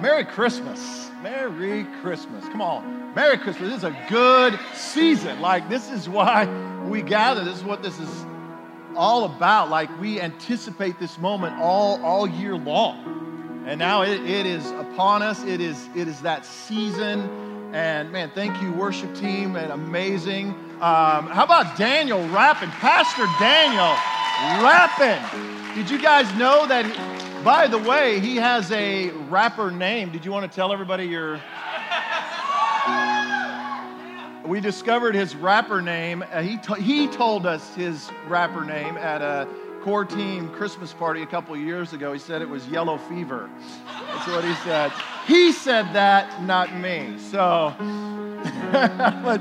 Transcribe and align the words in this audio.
Merry 0.00 0.24
Christmas. 0.24 1.10
Merry 1.22 1.84
Christmas. 2.00 2.42
Come 2.48 2.62
on. 2.62 3.14
Merry 3.14 3.36
Christmas. 3.36 3.68
This 3.68 3.78
is 3.78 3.84
a 3.84 4.06
good 4.08 4.58
season. 4.74 5.42
Like, 5.42 5.68
this 5.68 5.90
is 5.90 6.08
why 6.08 6.46
we 6.86 7.02
gather. 7.02 7.44
This 7.44 7.58
is 7.58 7.64
what 7.64 7.82
this 7.82 7.98
is 7.98 8.24
all 8.96 9.24
about. 9.24 9.68
Like, 9.68 9.90
we 10.00 10.18
anticipate 10.18 10.98
this 10.98 11.18
moment 11.18 11.58
all, 11.60 12.02
all 12.02 12.26
year 12.26 12.56
long. 12.56 13.64
And 13.66 13.78
now 13.78 14.00
it, 14.00 14.22
it 14.22 14.46
is 14.46 14.70
upon 14.70 15.20
us. 15.20 15.42
It 15.44 15.60
is, 15.60 15.86
it 15.94 16.08
is 16.08 16.22
that 16.22 16.46
season. 16.46 17.74
And 17.74 18.10
man, 18.10 18.30
thank 18.34 18.60
you, 18.62 18.72
worship 18.72 19.14
team, 19.14 19.54
and 19.54 19.70
amazing. 19.70 20.48
Um, 20.80 21.26
how 21.26 21.44
about 21.44 21.76
Daniel 21.76 22.26
rapping? 22.30 22.70
Pastor 22.70 23.26
Daniel 23.38 23.94
rapping. 24.64 25.74
Did 25.74 25.90
you 25.90 26.00
guys 26.00 26.34
know 26.36 26.66
that? 26.66 26.86
He, 26.86 27.29
by 27.44 27.66
the 27.66 27.78
way, 27.78 28.20
he 28.20 28.36
has 28.36 28.70
a 28.70 29.10
rapper 29.28 29.70
name. 29.70 30.10
Did 30.10 30.24
you 30.24 30.32
want 30.32 30.50
to 30.50 30.54
tell 30.54 30.72
everybody 30.72 31.06
your? 31.06 31.40
We 34.46 34.60
discovered 34.60 35.14
his 35.14 35.36
rapper 35.36 35.80
name. 35.80 36.24
Uh, 36.32 36.42
he, 36.42 36.56
to, 36.58 36.74
he 36.74 37.06
told 37.08 37.46
us 37.46 37.74
his 37.74 38.10
rapper 38.26 38.64
name 38.64 38.96
at 38.96 39.22
a 39.22 39.48
core 39.82 40.04
team 40.04 40.48
Christmas 40.50 40.92
party 40.92 41.22
a 41.22 41.26
couple 41.26 41.56
years 41.56 41.92
ago. 41.92 42.12
He 42.12 42.18
said 42.18 42.42
it 42.42 42.48
was 42.48 42.66
Yellow 42.68 42.98
Fever. 42.98 43.48
That's 43.86 44.26
what 44.26 44.44
he 44.44 44.54
said. 44.56 44.92
He 45.26 45.52
said 45.52 45.84
that, 45.94 46.42
not 46.42 46.74
me. 46.74 47.16
So, 47.18 47.74
but 48.72 49.38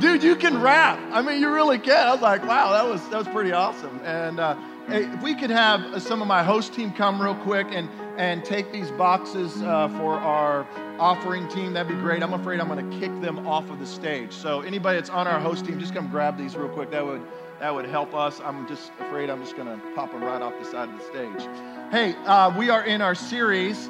dude, 0.00 0.22
you 0.22 0.36
can 0.36 0.62
rap. 0.62 0.98
I 1.12 1.22
mean, 1.22 1.40
you 1.40 1.52
really 1.52 1.78
can. 1.78 2.06
I 2.06 2.12
was 2.12 2.22
like, 2.22 2.46
wow, 2.46 2.72
that 2.72 2.88
was 2.88 3.06
that 3.08 3.18
was 3.18 3.28
pretty 3.28 3.52
awesome. 3.52 4.00
And 4.04 4.38
uh, 4.38 4.56
if 4.88 5.22
we 5.22 5.34
could 5.34 5.50
have 5.50 6.02
some 6.02 6.22
of 6.22 6.28
my 6.28 6.42
host 6.42 6.72
team 6.74 6.92
come 6.92 7.20
real 7.20 7.34
quick 7.34 7.66
and 7.70 7.88
and 8.16 8.44
take 8.44 8.72
these 8.72 8.90
boxes 8.92 9.60
uh, 9.62 9.88
for 9.98 10.14
our 10.14 10.66
offering 10.98 11.46
team, 11.48 11.74
that'd 11.74 11.94
be 11.94 12.00
great. 12.00 12.22
I'm 12.22 12.32
afraid 12.32 12.60
I'm 12.60 12.68
going 12.68 12.90
to 12.90 12.98
kick 12.98 13.10
them 13.20 13.46
off 13.46 13.68
of 13.68 13.78
the 13.78 13.86
stage. 13.86 14.32
So 14.32 14.62
anybody 14.62 14.96
that's 14.96 15.10
on 15.10 15.26
our 15.26 15.38
host 15.38 15.66
team, 15.66 15.78
just 15.78 15.92
come 15.92 16.08
grab 16.08 16.38
these 16.38 16.56
real 16.56 16.70
quick. 16.70 16.90
That 16.90 17.04
would 17.04 17.20
that 17.60 17.74
would 17.74 17.86
help 17.86 18.14
us. 18.14 18.40
I'm 18.40 18.66
just 18.68 18.90
afraid 19.00 19.30
I'm 19.30 19.42
just 19.42 19.56
going 19.56 19.68
to 19.68 19.86
pop 19.94 20.12
them 20.12 20.22
right 20.22 20.40
off 20.40 20.54
the 20.58 20.64
side 20.64 20.88
of 20.88 20.98
the 20.98 21.04
stage. 21.04 21.48
Hey, 21.90 22.14
uh, 22.24 22.56
we 22.56 22.70
are 22.70 22.84
in 22.84 23.00
our 23.00 23.14
series 23.14 23.88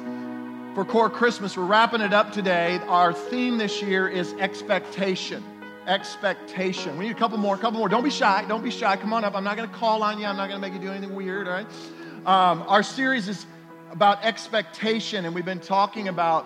for 0.73 0.85
Core 0.85 1.09
Christmas. 1.09 1.57
We're 1.57 1.65
wrapping 1.65 2.01
it 2.01 2.13
up 2.13 2.31
today. 2.31 2.79
Our 2.87 3.13
theme 3.13 3.57
this 3.57 3.81
year 3.81 4.07
is 4.07 4.33
expectation. 4.33 5.43
Expectation. 5.87 6.97
We 6.97 7.05
need 7.05 7.15
a 7.15 7.19
couple 7.19 7.37
more, 7.37 7.55
a 7.55 7.57
couple 7.57 7.79
more. 7.79 7.89
Don't 7.89 8.03
be 8.03 8.09
shy. 8.09 8.45
Don't 8.47 8.63
be 8.63 8.71
shy. 8.71 8.97
Come 8.97 9.13
on 9.13 9.23
up. 9.23 9.35
I'm 9.35 9.43
not 9.43 9.57
going 9.57 9.69
to 9.69 9.75
call 9.75 10.03
on 10.03 10.19
you. 10.19 10.25
I'm 10.25 10.37
not 10.37 10.49
going 10.49 10.61
to 10.61 10.67
make 10.67 10.73
you 10.73 10.85
do 10.85 10.93
anything 10.93 11.15
weird, 11.15 11.47
all 11.47 11.53
right? 11.53 11.67
Um, 12.25 12.63
our 12.67 12.83
series 12.83 13.27
is 13.27 13.45
about 13.91 14.23
expectation, 14.23 15.25
and 15.25 15.33
we've 15.33 15.45
been 15.45 15.59
talking 15.59 16.09
about 16.09 16.45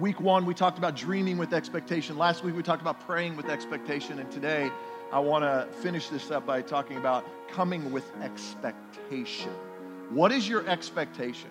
week 0.00 0.20
one, 0.20 0.44
we 0.46 0.54
talked 0.54 0.78
about 0.78 0.96
dreaming 0.96 1.36
with 1.36 1.52
expectation. 1.52 2.18
Last 2.18 2.42
week, 2.42 2.56
we 2.56 2.62
talked 2.62 2.82
about 2.82 3.00
praying 3.06 3.36
with 3.36 3.48
expectation, 3.48 4.18
and 4.18 4.30
today, 4.30 4.70
I 5.12 5.20
want 5.20 5.44
to 5.44 5.68
finish 5.80 6.08
this 6.08 6.30
up 6.30 6.46
by 6.46 6.62
talking 6.62 6.96
about 6.96 7.24
coming 7.48 7.92
with 7.92 8.10
expectation. 8.20 9.52
What 10.10 10.32
is 10.32 10.48
your 10.48 10.66
expectation? 10.68 11.50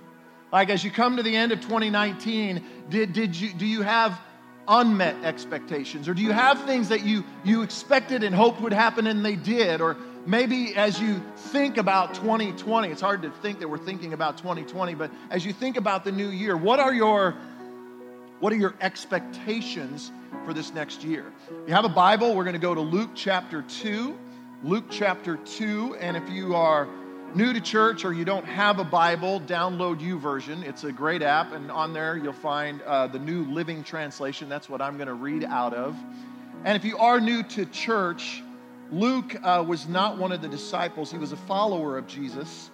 Like 0.51 0.69
as 0.69 0.83
you 0.83 0.91
come 0.91 1.17
to 1.17 1.23
the 1.23 1.35
end 1.35 1.51
of 1.51 1.61
2019, 1.61 2.63
did, 2.89 3.13
did 3.13 3.35
you, 3.35 3.53
do 3.53 3.65
you 3.65 3.81
have 3.81 4.19
unmet 4.67 5.15
expectations? 5.23 6.07
Or 6.07 6.13
do 6.13 6.21
you 6.21 6.31
have 6.31 6.63
things 6.65 6.89
that 6.89 7.03
you, 7.03 7.23
you 7.43 7.61
expected 7.61 8.23
and 8.23 8.33
hoped 8.33 8.61
would 8.61 8.73
happen 8.73 9.07
and 9.07 9.25
they 9.25 9.35
did? 9.35 9.81
Or 9.81 9.97
maybe 10.25 10.75
as 10.75 10.99
you 10.99 11.21
think 11.35 11.77
about 11.77 12.13
2020, 12.15 12.89
it's 12.89 13.01
hard 13.01 13.21
to 13.23 13.29
think 13.29 13.59
that 13.59 13.67
we're 13.67 13.77
thinking 13.77 14.13
about 14.13 14.37
2020, 14.37 14.95
but 14.95 15.11
as 15.29 15.45
you 15.45 15.53
think 15.53 15.77
about 15.77 16.03
the 16.03 16.11
new 16.11 16.29
year, 16.29 16.55
what 16.57 16.79
are 16.79 16.93
your 16.93 17.35
what 18.39 18.51
are 18.51 18.57
your 18.57 18.75
expectations 18.81 20.11
for 20.43 20.53
this 20.53 20.73
next 20.73 21.01
year? 21.01 21.31
If 21.61 21.69
you 21.69 21.73
have 21.73 21.85
a 21.85 21.89
Bible, 21.89 22.35
we're 22.35 22.43
going 22.43 22.55
to 22.55 22.59
go 22.59 22.75
to 22.75 22.81
Luke 22.81 23.11
chapter 23.15 23.61
2. 23.61 24.17
Luke 24.63 24.83
chapter 24.89 25.37
2. 25.37 25.95
And 26.01 26.17
if 26.17 26.29
you 26.29 26.53
are 26.53 26.89
new 27.35 27.51
to 27.51 27.61
church 27.61 28.05
or 28.05 28.13
you 28.13 28.25
don't 28.25 28.45
have 28.45 28.79
a 28.79 28.83
Bible, 28.83 29.39
download 29.41 29.99
YouVersion. 29.99 30.63
It's 30.63 30.83
a 30.83 30.91
great 30.91 31.21
app, 31.21 31.51
and 31.51 31.71
on 31.71 31.93
there 31.93 32.15
you'll 32.15 32.33
find 32.33 32.81
uh, 32.83 33.07
the 33.07 33.19
New 33.19 33.45
Living 33.45 33.83
Translation. 33.83 34.49
That's 34.49 34.69
what 34.69 34.81
I'm 34.81 34.97
going 34.97 35.07
to 35.07 35.13
read 35.13 35.43
out 35.43 35.73
of. 35.73 35.95
And 36.63 36.75
if 36.75 36.85
you 36.85 36.97
are 36.97 37.19
new 37.19 37.43
to 37.43 37.65
church, 37.65 38.43
Luke 38.91 39.35
uh, 39.43 39.63
was 39.67 39.87
not 39.87 40.17
one 40.17 40.31
of 40.31 40.41
the 40.41 40.47
disciples, 40.47 41.11
he 41.11 41.17
was 41.17 41.31
a 41.31 41.37
follower 41.37 41.97
of 41.97 42.07
Jesus. 42.07 42.69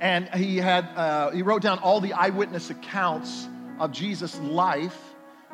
And 0.00 0.28
he, 0.34 0.56
had, 0.56 0.84
uh, 0.96 1.30
he 1.30 1.42
wrote 1.42 1.62
down 1.62 1.78
all 1.78 2.00
the 2.00 2.12
eyewitness 2.12 2.70
accounts 2.70 3.48
of 3.78 3.92
Jesus' 3.92 4.38
life, 4.40 4.98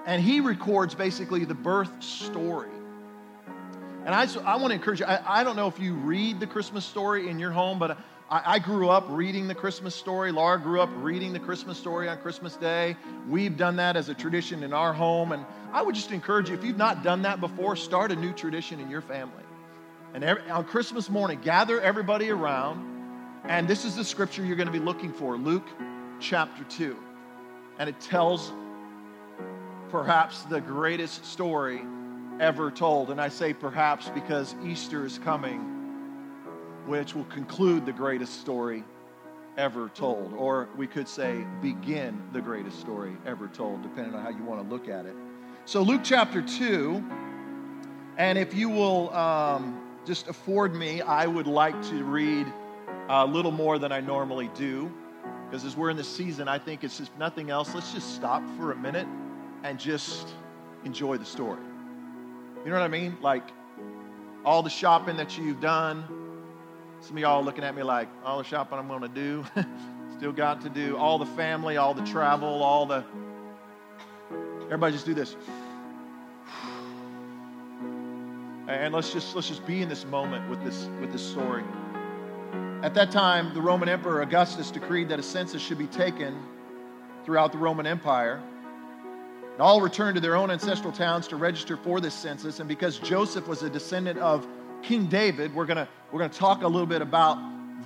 and 0.06 0.22
he 0.22 0.40
records 0.40 0.94
basically 0.94 1.44
the 1.44 1.54
birth 1.54 2.02
story. 2.02 2.70
And 4.10 4.16
I, 4.16 4.26
I 4.43 4.56
want 4.56 4.72
to 4.72 4.75
encourage 4.75 4.98
you, 4.98 5.06
I, 5.06 5.41
I 5.41 5.44
don't 5.44 5.54
know 5.54 5.69
if 5.69 5.78
you 5.78 5.94
read 5.94 6.41
the 6.41 6.47
Christmas 6.48 6.84
story 6.84 7.28
in 7.28 7.38
your 7.38 7.53
home, 7.53 7.78
but 7.78 7.97
I, 8.28 8.54
I 8.54 8.59
grew 8.59 8.88
up 8.88 9.04
reading 9.09 9.47
the 9.47 9.54
Christmas 9.54 9.94
story. 9.94 10.32
Laura 10.32 10.59
grew 10.59 10.81
up 10.81 10.91
reading 10.97 11.32
the 11.32 11.38
Christmas 11.38 11.78
story 11.78 12.09
on 12.09 12.19
Christmas 12.19 12.56
Day. 12.56 12.97
We've 13.28 13.56
done 13.56 13.76
that 13.76 13.94
as 13.94 14.09
a 14.09 14.15
tradition 14.15 14.65
in 14.65 14.72
our 14.72 14.93
home. 14.93 15.31
And 15.31 15.47
I 15.72 15.82
would 15.82 15.94
just 15.94 16.10
encourage 16.10 16.49
you, 16.49 16.56
if 16.56 16.65
you've 16.65 16.76
not 16.76 17.04
done 17.04 17.22
that 17.22 17.41
before, 17.41 17.76
start 17.76 18.10
a 18.10 18.16
new 18.16 18.32
tradition 18.32 18.81
in 18.81 18.91
your 18.91 19.00
family. 19.00 19.44
And 20.12 20.25
every, 20.25 20.50
on 20.50 20.65
Christmas 20.65 21.09
morning, 21.09 21.41
gather 21.41 21.81
everybody 21.81 22.31
around. 22.31 22.84
And 23.44 23.69
this 23.69 23.84
is 23.84 23.94
the 23.94 24.04
scripture 24.04 24.44
you're 24.44 24.56
going 24.56 24.66
to 24.66 24.72
be 24.72 24.81
looking 24.81 25.12
for 25.12 25.37
Luke 25.37 25.69
chapter 26.19 26.65
2 26.65 26.97
and 27.78 27.88
it 27.88 28.00
tells 28.00 28.53
perhaps 29.88 30.43
the 30.43 30.60
greatest 30.60 31.25
story 31.25 31.81
ever 32.40 32.70
told. 32.70 33.10
And 33.10 33.20
I 33.20 33.28
say 33.28 33.52
perhaps 33.52 34.08
because 34.08 34.56
Easter 34.64 35.06
is 35.06 35.18
coming, 35.18 35.60
which 36.86 37.14
will 37.14 37.24
conclude 37.24 37.86
the 37.86 37.92
greatest 37.92 38.40
story 38.40 38.82
ever 39.56 39.90
told. 39.90 40.32
Or 40.32 40.68
we 40.76 40.86
could 40.86 41.06
say 41.06 41.44
begin 41.60 42.20
the 42.32 42.40
greatest 42.40 42.80
story 42.80 43.16
ever 43.26 43.46
told, 43.46 43.82
depending 43.82 44.14
on 44.14 44.22
how 44.22 44.30
you 44.30 44.42
want 44.42 44.62
to 44.62 44.68
look 44.68 44.88
at 44.88 45.06
it. 45.06 45.14
So, 45.66 45.82
Luke 45.82 46.00
chapter 46.02 46.40
2, 46.40 47.04
and 48.16 48.38
if 48.38 48.54
you 48.54 48.68
will 48.68 49.14
um, 49.14 49.80
just 50.06 50.26
afford 50.26 50.74
me, 50.74 51.02
I 51.02 51.26
would 51.26 51.46
like 51.46 51.80
to 51.90 52.02
read 52.02 52.46
a 53.08 53.26
little 53.26 53.52
more 53.52 53.78
than 53.78 53.92
I 53.92 54.00
normally 54.00 54.50
do. 54.54 54.90
Because 55.48 55.64
as 55.64 55.76
we're 55.76 55.90
in 55.90 55.96
the 55.96 56.04
season, 56.04 56.48
I 56.48 56.58
think 56.58 56.84
it's 56.84 56.96
just 56.96 57.16
nothing 57.18 57.50
else. 57.50 57.74
Let's 57.74 57.92
just 57.92 58.14
stop 58.14 58.42
for 58.56 58.72
a 58.72 58.76
minute 58.76 59.06
and 59.64 59.78
just 59.78 60.28
enjoy 60.84 61.18
the 61.18 61.24
story. 61.24 61.60
You 62.65 62.71
know 62.71 62.78
what 62.78 62.84
I 62.84 62.88
mean? 62.88 63.16
Like 63.22 63.44
all 64.44 64.62
the 64.62 64.71
shopping 64.71 65.16
that 65.16 65.38
you've 65.38 65.60
done. 65.60 66.04
Some 67.00 67.16
of 67.16 67.21
y'all 67.21 67.43
looking 67.43 67.65
at 67.65 67.75
me 67.75 67.82
like, 67.82 68.09
all 68.25 68.38
the 68.38 68.44
shopping 68.44 68.78
I'm 68.78 68.87
going 68.87 69.00
to 69.00 69.09
do, 69.09 69.44
still 70.19 70.32
got 70.32 70.60
to 70.62 70.69
do. 70.69 70.97
All 70.99 71.19
the 71.19 71.25
family, 71.25 71.78
all 71.78 71.94
the 71.94 72.04
travel, 72.04 72.62
all 72.62 72.84
the. 72.84 73.04
Everybody 74.65 74.93
just 74.93 75.06
do 75.06 75.15
this. 75.15 75.37
And 78.69 78.94
let's 78.94 79.12
just 79.12 79.34
let's 79.34 79.49
just 79.49 79.66
be 79.66 79.82
in 79.82 79.88
this 79.88 80.04
moment 80.04 80.49
with 80.49 80.62
this 80.62 80.88
with 81.00 81.10
this 81.10 81.26
story. 81.28 81.65
At 82.82 82.94
that 82.94 83.10
time, 83.10 83.53
the 83.53 83.60
Roman 83.60 83.88
Emperor 83.88 84.22
Augustus 84.22 84.70
decreed 84.70 85.09
that 85.09 85.19
a 85.19 85.22
census 85.22 85.60
should 85.60 85.78
be 85.78 85.87
taken 85.87 86.41
throughout 87.25 87.53
the 87.53 87.59
Roman 87.59 87.87
Empire. 87.87 88.43
And 89.60 89.66
all 89.66 89.82
returned 89.82 90.15
to 90.15 90.22
their 90.22 90.37
own 90.37 90.50
ancestral 90.50 90.91
towns 90.91 91.28
to 91.28 91.37
register 91.37 91.76
for 91.76 92.00
this 92.00 92.15
census. 92.15 92.60
And 92.60 92.66
because 92.66 92.98
Joseph 92.98 93.47
was 93.47 93.62
a 93.62 93.69
descendant 93.69 94.19
of 94.19 94.48
King 94.81 95.04
David, 95.04 95.54
we're 95.54 95.66
going 95.66 95.87
we're 96.10 96.19
going 96.19 96.31
to 96.31 96.38
talk 96.38 96.62
a 96.62 96.66
little 96.66 96.87
bit 96.87 97.03
about 97.03 97.37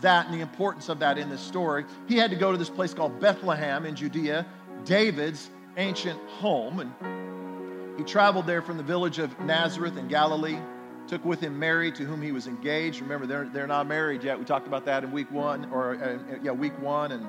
that 0.00 0.26
and 0.26 0.32
the 0.32 0.40
importance 0.40 0.88
of 0.88 1.00
that 1.00 1.18
in 1.18 1.28
this 1.28 1.40
story. 1.40 1.84
He 2.06 2.16
had 2.16 2.30
to 2.30 2.36
go 2.36 2.52
to 2.52 2.58
this 2.58 2.70
place 2.70 2.94
called 2.94 3.18
Bethlehem 3.18 3.86
in 3.86 3.96
Judea, 3.96 4.46
David's 4.84 5.50
ancient 5.76 6.20
home. 6.28 6.78
And 6.78 7.98
he 7.98 8.04
traveled 8.04 8.46
there 8.46 8.62
from 8.62 8.76
the 8.76 8.84
village 8.84 9.18
of 9.18 9.36
Nazareth 9.40 9.96
in 9.96 10.06
Galilee 10.06 10.60
took 11.08 11.24
with 11.24 11.40
him 11.40 11.58
Mary, 11.58 11.90
to 11.90 12.04
whom 12.04 12.22
he 12.22 12.30
was 12.30 12.46
engaged. 12.46 13.00
Remember, 13.00 13.26
they're, 13.26 13.48
they're 13.52 13.66
not 13.66 13.88
married 13.88 14.22
yet. 14.22 14.38
We 14.38 14.44
talked 14.44 14.68
about 14.68 14.84
that 14.84 15.02
in 15.02 15.10
week 15.10 15.30
one, 15.32 15.68
or 15.72 15.96
uh, 15.96 16.38
yeah, 16.40 16.52
week 16.52 16.80
one. 16.80 17.10
And 17.10 17.28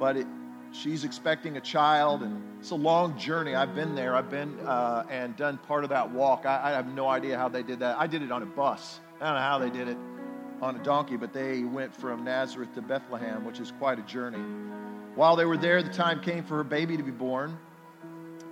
but 0.00 0.16
it, 0.16 0.26
she's 0.72 1.04
expecting 1.04 1.56
a 1.56 1.60
child, 1.60 2.22
and 2.22 2.42
it's 2.60 2.70
a 2.70 2.76
long 2.76 3.18
journey. 3.18 3.54
I've 3.54 3.74
been 3.74 3.94
there. 3.94 4.14
I've 4.14 4.30
been 4.30 4.58
uh, 4.60 5.04
and 5.10 5.36
done 5.36 5.58
part 5.58 5.84
of 5.84 5.90
that 5.90 6.10
walk. 6.10 6.46
I, 6.46 6.60
I 6.64 6.70
have 6.72 6.86
no 6.86 7.08
idea 7.08 7.36
how 7.36 7.48
they 7.48 7.62
did 7.62 7.80
that. 7.80 7.98
I 7.98 8.06
did 8.06 8.22
it 8.22 8.32
on 8.32 8.42
a 8.42 8.46
bus. 8.46 9.00
I 9.20 9.26
don't 9.26 9.34
know 9.34 9.40
how 9.40 9.58
they 9.58 9.70
did 9.70 9.88
it 9.88 9.98
on 10.62 10.76
a 10.76 10.82
donkey, 10.82 11.16
but 11.16 11.32
they 11.32 11.62
went 11.62 11.94
from 11.94 12.24
Nazareth 12.24 12.74
to 12.74 12.82
Bethlehem, 12.82 13.44
which 13.44 13.60
is 13.60 13.72
quite 13.78 13.98
a 13.98 14.02
journey. 14.02 14.42
While 15.14 15.36
they 15.36 15.44
were 15.44 15.56
there, 15.56 15.82
the 15.82 15.90
time 15.90 16.20
came 16.20 16.44
for 16.44 16.56
her 16.56 16.64
baby 16.64 16.96
to 16.96 17.02
be 17.02 17.10
born. 17.10 17.58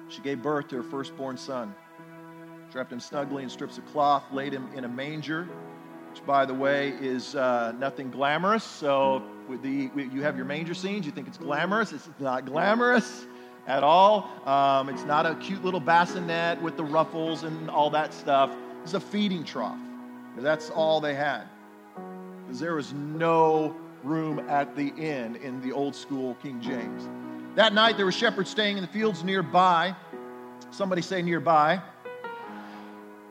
She 0.08 0.20
gave 0.22 0.42
birth 0.42 0.68
to 0.68 0.76
her 0.76 0.82
firstborn 0.82 1.36
son 1.36 1.74
wrapped 2.74 2.92
him 2.92 3.00
snugly 3.00 3.42
in 3.42 3.48
strips 3.48 3.78
of 3.78 3.86
cloth, 3.86 4.24
laid 4.32 4.52
him 4.52 4.68
in 4.74 4.84
a 4.84 4.88
manger, 4.88 5.48
which, 6.10 6.24
by 6.26 6.44
the 6.44 6.54
way, 6.54 6.90
is 7.00 7.34
uh, 7.34 7.72
nothing 7.78 8.10
glamorous. 8.10 8.64
So, 8.64 9.22
the, 9.56 9.90
you 9.96 10.22
have 10.22 10.36
your 10.36 10.46
manger 10.46 10.74
scenes, 10.74 11.06
you 11.06 11.12
think 11.12 11.26
it's 11.28 11.38
glamorous. 11.38 11.92
It's 11.92 12.08
not 12.18 12.46
glamorous. 12.46 13.26
at 13.68 13.84
all. 13.84 14.30
Um, 14.46 14.88
it's 14.88 15.04
not 15.04 15.26
a 15.26 15.34
cute 15.36 15.62
little 15.62 15.78
bassinet 15.78 16.60
with 16.62 16.76
the 16.76 16.84
ruffles 16.84 17.44
and 17.44 17.70
all 17.70 17.90
that 17.90 18.14
stuff. 18.14 18.50
It's 18.82 18.94
a 18.94 19.00
feeding 19.00 19.44
trough. 19.44 19.78
That's 20.38 20.70
all 20.70 21.00
they 21.00 21.14
had. 21.14 21.44
Because 22.46 22.60
there 22.60 22.74
was 22.74 22.92
no 22.94 23.76
room 24.02 24.38
at 24.48 24.74
the 24.74 24.88
inn 24.96 25.36
in 25.36 25.60
the 25.60 25.72
old 25.72 25.94
school 25.94 26.34
King 26.42 26.60
James. 26.60 27.08
That 27.56 27.74
night, 27.74 27.96
there 27.96 28.06
were 28.06 28.12
shepherds 28.12 28.48
staying 28.48 28.78
in 28.78 28.82
the 28.82 28.88
fields 28.88 29.22
nearby. 29.22 29.94
Somebody 30.70 31.02
say 31.02 31.20
nearby. 31.22 31.82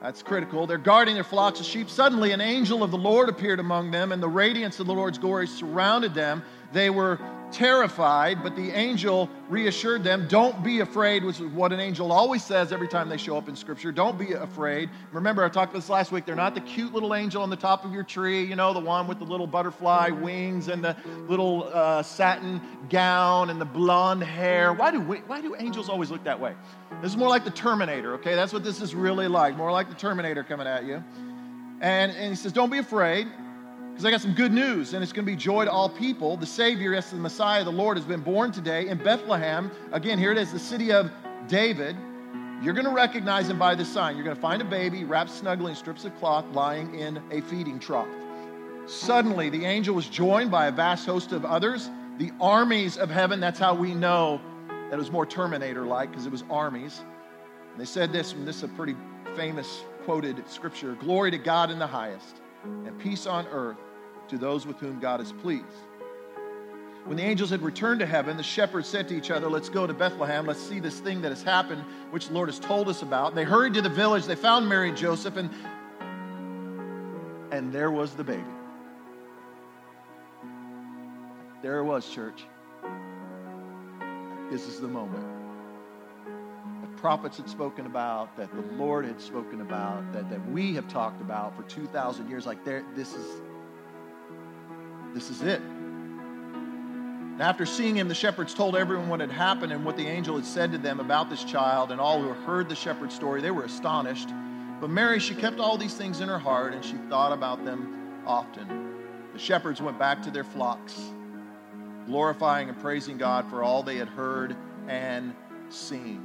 That's 0.01 0.21
critical. 0.21 0.67
They're 0.67 0.77
guarding 0.77 1.15
their 1.15 1.23
flocks 1.23 1.59
of 1.59 1.65
sheep. 1.65 1.89
Suddenly, 1.89 2.31
an 2.31 2.41
angel 2.41 2.83
of 2.83 2.91
the 2.91 2.97
Lord 2.97 3.29
appeared 3.29 3.59
among 3.59 3.91
them, 3.91 4.11
and 4.11 4.21
the 4.21 4.29
radiance 4.29 4.79
of 4.79 4.87
the 4.87 4.93
Lord's 4.93 5.17
glory 5.17 5.47
surrounded 5.47 6.13
them. 6.13 6.43
They 6.71 6.89
were 6.89 7.19
terrified, 7.51 8.43
but 8.43 8.55
the 8.55 8.71
angel 8.71 9.29
reassured 9.49 10.03
them, 10.03 10.27
Don't 10.27 10.63
be 10.63 10.79
afraid, 10.79 11.23
which 11.23 11.39
is 11.39 11.47
what 11.47 11.71
an 11.73 11.79
angel 11.79 12.11
always 12.11 12.43
says 12.43 12.71
every 12.71 12.87
time 12.87 13.09
they 13.09 13.17
show 13.17 13.37
up 13.37 13.49
in 13.49 13.55
Scripture. 13.55 13.91
Don't 13.91 14.17
be 14.17 14.33
afraid. 14.33 14.89
Remember, 15.11 15.43
I 15.43 15.49
talked 15.49 15.71
about 15.71 15.81
this 15.81 15.89
last 15.89 16.11
week. 16.11 16.25
They're 16.25 16.35
not 16.35 16.55
the 16.55 16.61
cute 16.61 16.93
little 16.93 17.15
angel 17.15 17.41
on 17.41 17.49
the 17.49 17.55
top 17.55 17.85
of 17.85 17.93
your 17.93 18.03
tree, 18.03 18.43
you 18.43 18.55
know, 18.55 18.73
the 18.73 18.79
one 18.79 19.07
with 19.07 19.19
the 19.19 19.25
little 19.25 19.47
butterfly 19.47 20.09
wings 20.09 20.67
and 20.67 20.83
the 20.83 20.95
little 21.27 21.69
uh, 21.73 22.03
satin 22.03 22.61
gown 22.89 23.49
and 23.49 23.59
the 23.59 23.65
blonde 23.65 24.23
hair. 24.23 24.73
Why 24.73 24.91
do, 24.91 24.99
we, 24.99 25.17
why 25.19 25.41
do 25.41 25.55
angels 25.57 25.89
always 25.89 26.11
look 26.11 26.23
that 26.23 26.39
way? 26.39 26.55
This 27.01 27.11
is 27.11 27.17
more 27.17 27.29
like 27.29 27.43
the 27.43 27.51
Terminator, 27.51 28.13
okay? 28.15 28.35
That's 28.35 28.53
what 28.53 28.63
this 28.63 28.81
is 28.81 28.95
really 28.95 29.27
like. 29.27 29.55
More 29.55 29.71
like 29.71 29.89
the 29.89 29.95
Terminator 29.95 30.43
coming 30.43 30.67
at 30.67 30.85
you. 30.85 31.03
And, 31.79 32.11
and 32.11 32.29
he 32.29 32.35
says, 32.35 32.51
Don't 32.51 32.71
be 32.71 32.79
afraid. 32.79 33.27
Because 33.97 34.05
I 34.05 34.11
got 34.11 34.21
some 34.21 34.35
good 34.35 34.53
news, 34.53 34.93
and 34.93 35.01
it's 35.01 35.11
going 35.11 35.25
to 35.25 35.31
be 35.31 35.35
joy 35.35 35.65
to 35.65 35.71
all 35.71 35.89
people. 35.89 36.37
The 36.37 36.45
Savior, 36.45 36.93
yes, 36.93 37.09
the 37.09 37.15
Messiah, 37.15 37.63
the 37.63 37.71
Lord, 37.71 37.97
has 37.97 38.05
been 38.05 38.21
born 38.21 38.51
today 38.51 38.89
in 38.89 38.99
Bethlehem. 38.99 39.71
Again, 39.91 40.19
here 40.19 40.31
it 40.31 40.37
is, 40.37 40.51
the 40.51 40.59
city 40.59 40.91
of 40.91 41.09
David. 41.47 41.97
You're 42.61 42.75
going 42.75 42.85
to 42.85 42.93
recognize 42.93 43.49
him 43.49 43.57
by 43.57 43.73
this 43.73 43.91
sign. 43.91 44.15
You're 44.15 44.23
going 44.23 44.35
to 44.35 44.41
find 44.41 44.61
a 44.61 44.65
baby 44.65 45.03
wrapped 45.03 45.31
snugly 45.31 45.71
in 45.71 45.75
strips 45.75 46.05
of 46.05 46.15
cloth 46.19 46.45
lying 46.51 46.93
in 46.93 47.19
a 47.31 47.41
feeding 47.41 47.79
trough. 47.79 48.07
Suddenly, 48.85 49.49
the 49.49 49.65
angel 49.65 49.95
was 49.95 50.07
joined 50.07 50.51
by 50.51 50.67
a 50.67 50.71
vast 50.71 51.07
host 51.07 51.31
of 51.31 51.43
others, 51.43 51.89
the 52.19 52.31
armies 52.39 52.97
of 52.97 53.09
heaven. 53.09 53.39
That's 53.39 53.57
how 53.57 53.73
we 53.73 53.95
know 53.95 54.39
that 54.69 54.93
it 54.93 54.99
was 54.99 55.09
more 55.09 55.25
Terminator 55.25 55.87
like, 55.87 56.11
because 56.11 56.27
it 56.27 56.31
was 56.31 56.43
armies. 56.51 57.01
And 57.71 57.81
they 57.81 57.85
said 57.85 58.13
this, 58.13 58.33
and 58.33 58.47
this 58.47 58.57
is 58.57 58.63
a 58.63 58.67
pretty 58.67 58.95
famous 59.35 59.85
quoted 60.05 60.47
scripture 60.47 60.93
Glory 60.99 61.31
to 61.31 61.39
God 61.39 61.71
in 61.71 61.79
the 61.79 61.87
highest, 61.87 62.41
and 62.63 62.99
peace 62.99 63.25
on 63.25 63.47
earth 63.47 63.77
to 64.29 64.37
those 64.37 64.65
with 64.65 64.77
whom 64.79 64.99
God 64.99 65.21
is 65.21 65.31
pleased. 65.31 65.65
When 67.07 67.15
the 67.15 67.23
angels 67.23 67.51
had 67.51 67.61
returned 67.61 68.01
to 68.01 68.05
heaven, 68.05 68.35
the 68.35 68.43
shepherds 68.43 68.85
said 68.85 69.07
to 69.07 69.15
each 69.15 69.31
other, 69.31 69.49
Let's 69.49 69.69
go 69.69 69.87
to 69.87 69.93
Bethlehem. 69.93 70.45
Let's 70.45 70.59
see 70.59 70.81
this 70.81 70.99
thing 70.99 71.21
that 71.21 71.29
has 71.29 71.41
happened, 71.41 71.81
which 72.11 72.27
the 72.27 72.33
Lord 72.33 72.49
has 72.49 72.59
told 72.59 72.89
us 72.89 73.01
about. 73.01 73.33
They 73.33 73.45
hurried 73.45 73.75
to 73.75 73.81
the 73.81 73.89
village. 73.89 74.25
They 74.25 74.35
found 74.35 74.67
Mary 74.67 74.89
and 74.89 74.97
Joseph, 74.97 75.37
and, 75.37 75.49
and 77.53 77.71
there 77.71 77.91
was 77.91 78.13
the 78.15 78.25
baby. 78.25 78.43
There 81.61 81.79
it 81.79 81.85
was, 81.85 82.09
church. 82.09 82.43
This 84.51 84.67
is 84.67 84.81
the 84.81 84.87
moment. 84.89 85.25
The 86.81 87.01
prophets 87.01 87.37
had 87.37 87.49
spoken 87.49 87.85
about, 87.85 88.35
that 88.35 88.53
the 88.53 88.61
Lord 88.75 89.05
had 89.05 89.21
spoken 89.21 89.61
about, 89.61 90.11
that, 90.11 90.29
that 90.29 90.45
we 90.51 90.75
have 90.75 90.89
talked 90.89 91.21
about 91.21 91.55
for 91.55 91.63
2,000 91.63 92.29
years. 92.29 92.45
Like, 92.45 92.65
there, 92.65 92.83
this 92.95 93.13
is 93.13 93.41
this 95.13 95.29
is 95.29 95.41
it. 95.41 95.61
And 95.61 97.41
after 97.41 97.65
seeing 97.65 97.95
him, 97.95 98.07
the 98.07 98.15
shepherds 98.15 98.53
told 98.53 98.75
everyone 98.75 99.09
what 99.09 99.19
had 99.19 99.31
happened 99.31 99.71
and 99.71 99.85
what 99.85 99.95
the 99.95 100.07
angel 100.07 100.35
had 100.35 100.45
said 100.45 100.71
to 100.71 100.77
them 100.77 100.99
about 100.99 101.29
this 101.29 101.43
child, 101.43 101.91
and 101.91 102.01
all 102.01 102.21
who 102.21 102.29
heard 102.29 102.67
the 102.67 102.75
shepherd's 102.75 103.13
story, 103.13 103.41
they 103.41 103.51
were 103.51 103.63
astonished. 103.63 104.29
But 104.81 104.89
Mary, 104.89 105.19
she 105.19 105.35
kept 105.35 105.59
all 105.59 105.77
these 105.77 105.93
things 105.93 106.19
in 106.19 106.29
her 106.29 106.39
heart, 106.39 106.73
and 106.73 106.83
she 106.83 106.95
thought 107.09 107.31
about 107.31 107.63
them 107.63 108.23
often. 108.25 108.95
The 109.33 109.39
shepherds 109.39 109.81
went 109.81 109.99
back 109.99 110.23
to 110.23 110.31
their 110.31 110.43
flocks, 110.43 110.99
glorifying 112.07 112.69
and 112.69 112.79
praising 112.79 113.17
God 113.17 113.47
for 113.49 113.63
all 113.63 113.83
they 113.83 113.97
had 113.97 114.07
heard 114.07 114.55
and 114.87 115.35
seen. 115.69 116.23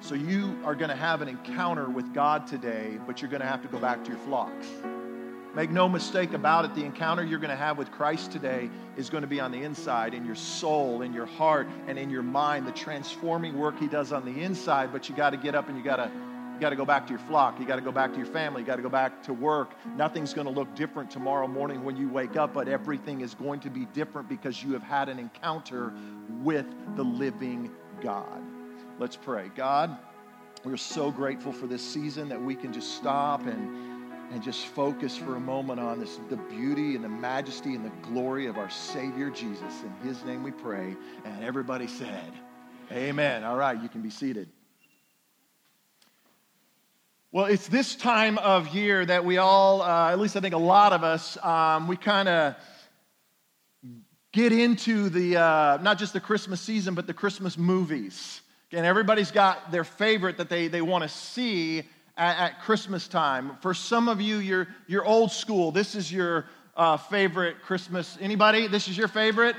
So 0.00 0.14
you 0.14 0.58
are 0.64 0.74
going 0.74 0.90
to 0.90 0.96
have 0.96 1.22
an 1.22 1.28
encounter 1.28 1.88
with 1.88 2.12
God 2.12 2.46
today, 2.46 2.98
but 3.06 3.22
you're 3.22 3.30
going 3.30 3.40
to 3.40 3.46
have 3.46 3.62
to 3.62 3.68
go 3.68 3.78
back 3.78 4.04
to 4.04 4.10
your 4.10 4.18
flocks. 4.20 4.66
Make 5.54 5.70
no 5.70 5.88
mistake 5.88 6.32
about 6.32 6.64
it, 6.64 6.74
the 6.74 6.84
encounter 6.84 7.22
you're 7.22 7.38
going 7.38 7.50
to 7.50 7.56
have 7.56 7.78
with 7.78 7.92
Christ 7.92 8.32
today 8.32 8.68
is 8.96 9.08
going 9.08 9.22
to 9.22 9.28
be 9.28 9.38
on 9.38 9.52
the 9.52 9.62
inside, 9.62 10.12
in 10.12 10.26
your 10.26 10.34
soul, 10.34 11.02
in 11.02 11.12
your 11.12 11.26
heart, 11.26 11.68
and 11.86 11.96
in 11.96 12.10
your 12.10 12.24
mind. 12.24 12.66
The 12.66 12.72
transforming 12.72 13.56
work 13.56 13.78
He 13.78 13.86
does 13.86 14.12
on 14.12 14.24
the 14.24 14.42
inside, 14.42 14.90
but 14.92 15.08
you 15.08 15.14
got 15.14 15.30
to 15.30 15.36
get 15.36 15.54
up 15.54 15.68
and 15.68 15.78
you 15.78 15.84
got 15.84 15.96
to. 15.96 16.10
You 16.54 16.60
got 16.60 16.70
to 16.70 16.76
go 16.76 16.84
back 16.84 17.04
to 17.08 17.12
your 17.12 17.18
flock. 17.18 17.58
You 17.58 17.66
got 17.66 17.76
to 17.76 17.82
go 17.82 17.90
back 17.90 18.12
to 18.12 18.16
your 18.16 18.28
family. 18.28 18.60
You 18.60 18.66
got 18.66 18.76
to 18.76 18.82
go 18.82 18.88
back 18.88 19.24
to 19.24 19.34
work. 19.34 19.72
Nothing's 19.96 20.32
going 20.32 20.46
to 20.46 20.52
look 20.52 20.72
different 20.76 21.10
tomorrow 21.10 21.48
morning 21.48 21.82
when 21.82 21.96
you 21.96 22.08
wake 22.08 22.36
up, 22.36 22.54
but 22.54 22.68
everything 22.68 23.22
is 23.22 23.34
going 23.34 23.58
to 23.58 23.70
be 23.70 23.86
different 23.86 24.28
because 24.28 24.62
you 24.62 24.72
have 24.72 24.82
had 24.84 25.08
an 25.08 25.18
encounter 25.18 25.92
with 26.44 26.66
the 26.94 27.02
living 27.02 27.72
God. 28.00 28.40
Let's 29.00 29.16
pray. 29.16 29.50
God, 29.56 29.98
we're 30.62 30.76
so 30.76 31.10
grateful 31.10 31.52
for 31.52 31.66
this 31.66 31.82
season 31.82 32.28
that 32.28 32.40
we 32.40 32.54
can 32.54 32.72
just 32.72 32.94
stop 32.94 33.44
and 33.46 33.93
and 34.32 34.42
just 34.42 34.66
focus 34.66 35.16
for 35.16 35.36
a 35.36 35.40
moment 35.40 35.80
on 35.80 36.00
this 36.00 36.18
the 36.28 36.36
beauty 36.36 36.94
and 36.94 37.04
the 37.04 37.08
majesty 37.08 37.74
and 37.74 37.84
the 37.84 37.92
glory 38.02 38.46
of 38.46 38.58
our 38.58 38.70
Savior 38.70 39.30
Jesus. 39.30 39.82
In 39.82 40.08
His 40.08 40.24
name 40.24 40.42
we 40.42 40.50
pray. 40.50 40.96
And 41.24 41.44
everybody 41.44 41.86
said, 41.86 42.32
Amen. 42.92 43.44
All 43.44 43.56
right, 43.56 43.80
you 43.80 43.88
can 43.88 44.02
be 44.02 44.10
seated. 44.10 44.48
Well, 47.32 47.46
it's 47.46 47.66
this 47.66 47.96
time 47.96 48.38
of 48.38 48.74
year 48.74 49.04
that 49.04 49.24
we 49.24 49.38
all, 49.38 49.82
uh, 49.82 50.12
at 50.12 50.20
least 50.20 50.36
I 50.36 50.40
think 50.40 50.54
a 50.54 50.58
lot 50.58 50.92
of 50.92 51.02
us, 51.02 51.36
um, 51.42 51.88
we 51.88 51.96
kind 51.96 52.28
of 52.28 52.54
get 54.32 54.52
into 54.52 55.08
the, 55.08 55.36
uh, 55.36 55.78
not 55.82 55.98
just 55.98 56.12
the 56.12 56.20
Christmas 56.20 56.60
season, 56.60 56.94
but 56.94 57.08
the 57.08 57.14
Christmas 57.14 57.58
movies. 57.58 58.40
And 58.70 58.86
everybody's 58.86 59.30
got 59.30 59.72
their 59.72 59.84
favorite 59.84 60.38
that 60.38 60.48
they, 60.48 60.68
they 60.68 60.80
want 60.80 61.02
to 61.02 61.08
see 61.08 61.82
at, 62.16 62.38
at 62.38 62.62
Christmas 62.62 63.08
time. 63.08 63.56
For 63.60 63.74
some 63.74 64.08
of 64.08 64.20
you, 64.20 64.38
you're, 64.38 64.68
you're 64.86 65.04
old 65.04 65.32
school. 65.32 65.72
This 65.72 65.94
is 65.94 66.12
your 66.12 66.46
uh, 66.76 66.96
favorite 66.96 67.62
Christmas. 67.62 68.18
Anybody? 68.20 68.66
This 68.66 68.88
is 68.88 68.96
your 68.96 69.08
favorite? 69.08 69.56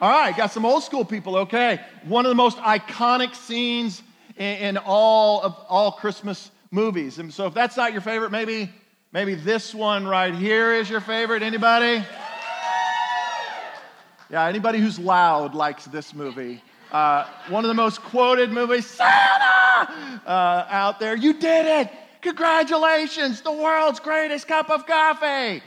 All 0.00 0.10
right, 0.10 0.36
got 0.36 0.52
some 0.52 0.64
old 0.64 0.84
school 0.84 1.04
people. 1.04 1.36
Okay. 1.38 1.80
One 2.04 2.24
of 2.24 2.30
the 2.30 2.36
most 2.36 2.58
iconic 2.58 3.34
scenes 3.34 4.02
in, 4.36 4.58
in 4.58 4.76
all 4.76 5.42
of 5.42 5.56
all 5.68 5.92
Christmas 5.92 6.50
movies. 6.70 7.18
And 7.18 7.32
so 7.32 7.46
if 7.46 7.54
that's 7.54 7.76
not 7.76 7.92
your 7.92 8.00
favorite, 8.00 8.30
maybe 8.30 8.70
maybe 9.12 9.34
this 9.34 9.74
one 9.74 10.06
right 10.06 10.34
here 10.34 10.72
is 10.74 10.88
your 10.88 11.00
favorite. 11.00 11.42
Anybody? 11.42 12.04
Yeah, 14.30 14.46
anybody 14.46 14.78
who's 14.78 14.98
loud 14.98 15.54
likes 15.54 15.86
this 15.86 16.14
movie. 16.14 16.62
Uh, 16.90 17.26
one 17.48 17.64
of 17.64 17.68
the 17.68 17.74
most 17.74 18.00
quoted 18.00 18.50
movies, 18.50 18.86
Santa, 18.86 20.22
uh, 20.26 20.66
out 20.70 20.98
there. 20.98 21.14
You 21.14 21.34
did 21.34 21.66
it! 21.66 21.92
Congratulations! 22.22 23.42
The 23.42 23.52
world's 23.52 24.00
greatest 24.00 24.48
cup 24.48 24.70
of 24.70 24.86
coffee. 24.86 25.62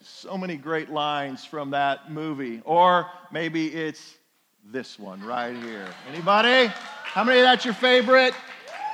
So 0.00 0.36
many 0.36 0.56
great 0.56 0.90
lines 0.90 1.44
from 1.44 1.70
that 1.70 2.12
movie. 2.12 2.60
Or 2.64 3.10
maybe 3.32 3.68
it's 3.68 4.16
this 4.70 4.98
one 4.98 5.24
right 5.24 5.56
here. 5.56 5.88
Anybody? 6.12 6.66
How 7.04 7.24
many 7.24 7.38
of 7.40 7.44
that's 7.44 7.64
your 7.64 7.74
favorite? 7.74 8.34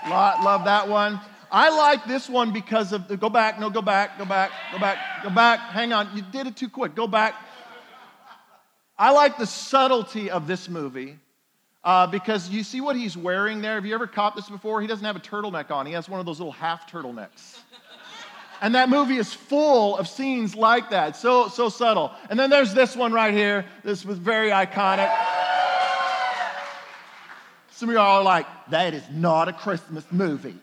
Lot, 0.08 0.42
love 0.44 0.64
that 0.64 0.88
one. 0.88 1.20
I 1.50 1.68
like 1.68 2.06
this 2.06 2.28
one 2.28 2.52
because 2.52 2.92
of 2.92 3.08
the, 3.08 3.16
go 3.16 3.28
back, 3.28 3.58
no, 3.58 3.70
go 3.70 3.82
back, 3.82 4.18
go 4.18 4.24
back, 4.24 4.52
go 4.72 4.78
back, 4.78 4.98
go 5.22 5.30
back. 5.30 5.58
Hang 5.58 5.92
on, 5.92 6.16
you 6.16 6.22
did 6.22 6.46
it 6.46 6.56
too 6.56 6.68
quick. 6.68 6.94
Go 6.94 7.06
back. 7.06 7.34
I 8.96 9.10
like 9.10 9.36
the 9.36 9.46
subtlety 9.46 10.30
of 10.30 10.46
this 10.46 10.68
movie 10.68 11.18
uh, 11.84 12.06
because 12.06 12.48
you 12.48 12.62
see 12.62 12.80
what 12.80 12.96
he's 12.96 13.16
wearing 13.16 13.60
there? 13.60 13.74
Have 13.74 13.86
you 13.86 13.94
ever 13.94 14.06
caught 14.06 14.36
this 14.36 14.48
before? 14.48 14.80
He 14.80 14.86
doesn't 14.86 15.04
have 15.04 15.16
a 15.16 15.20
turtleneck 15.20 15.70
on, 15.70 15.86
he 15.86 15.92
has 15.92 16.08
one 16.08 16.20
of 16.20 16.26
those 16.26 16.38
little 16.38 16.52
half 16.52 16.90
turtlenecks. 16.90 17.58
And 18.62 18.76
that 18.76 18.88
movie 18.88 19.16
is 19.16 19.34
full 19.34 19.96
of 19.96 20.06
scenes 20.06 20.54
like 20.54 20.90
that, 20.90 21.16
so, 21.16 21.48
so 21.48 21.68
subtle. 21.68 22.12
And 22.30 22.38
then 22.38 22.48
there's 22.48 22.72
this 22.72 22.94
one 22.94 23.12
right 23.12 23.34
here. 23.34 23.66
This 23.82 24.04
was 24.04 24.18
very 24.18 24.50
iconic. 24.50 25.12
Some 27.72 27.88
of 27.88 27.96
y'all 27.96 28.18
are 28.18 28.22
like, 28.22 28.46
that 28.70 28.94
is 28.94 29.02
not 29.10 29.48
a 29.48 29.52
Christmas 29.52 30.04
movie. 30.12 30.54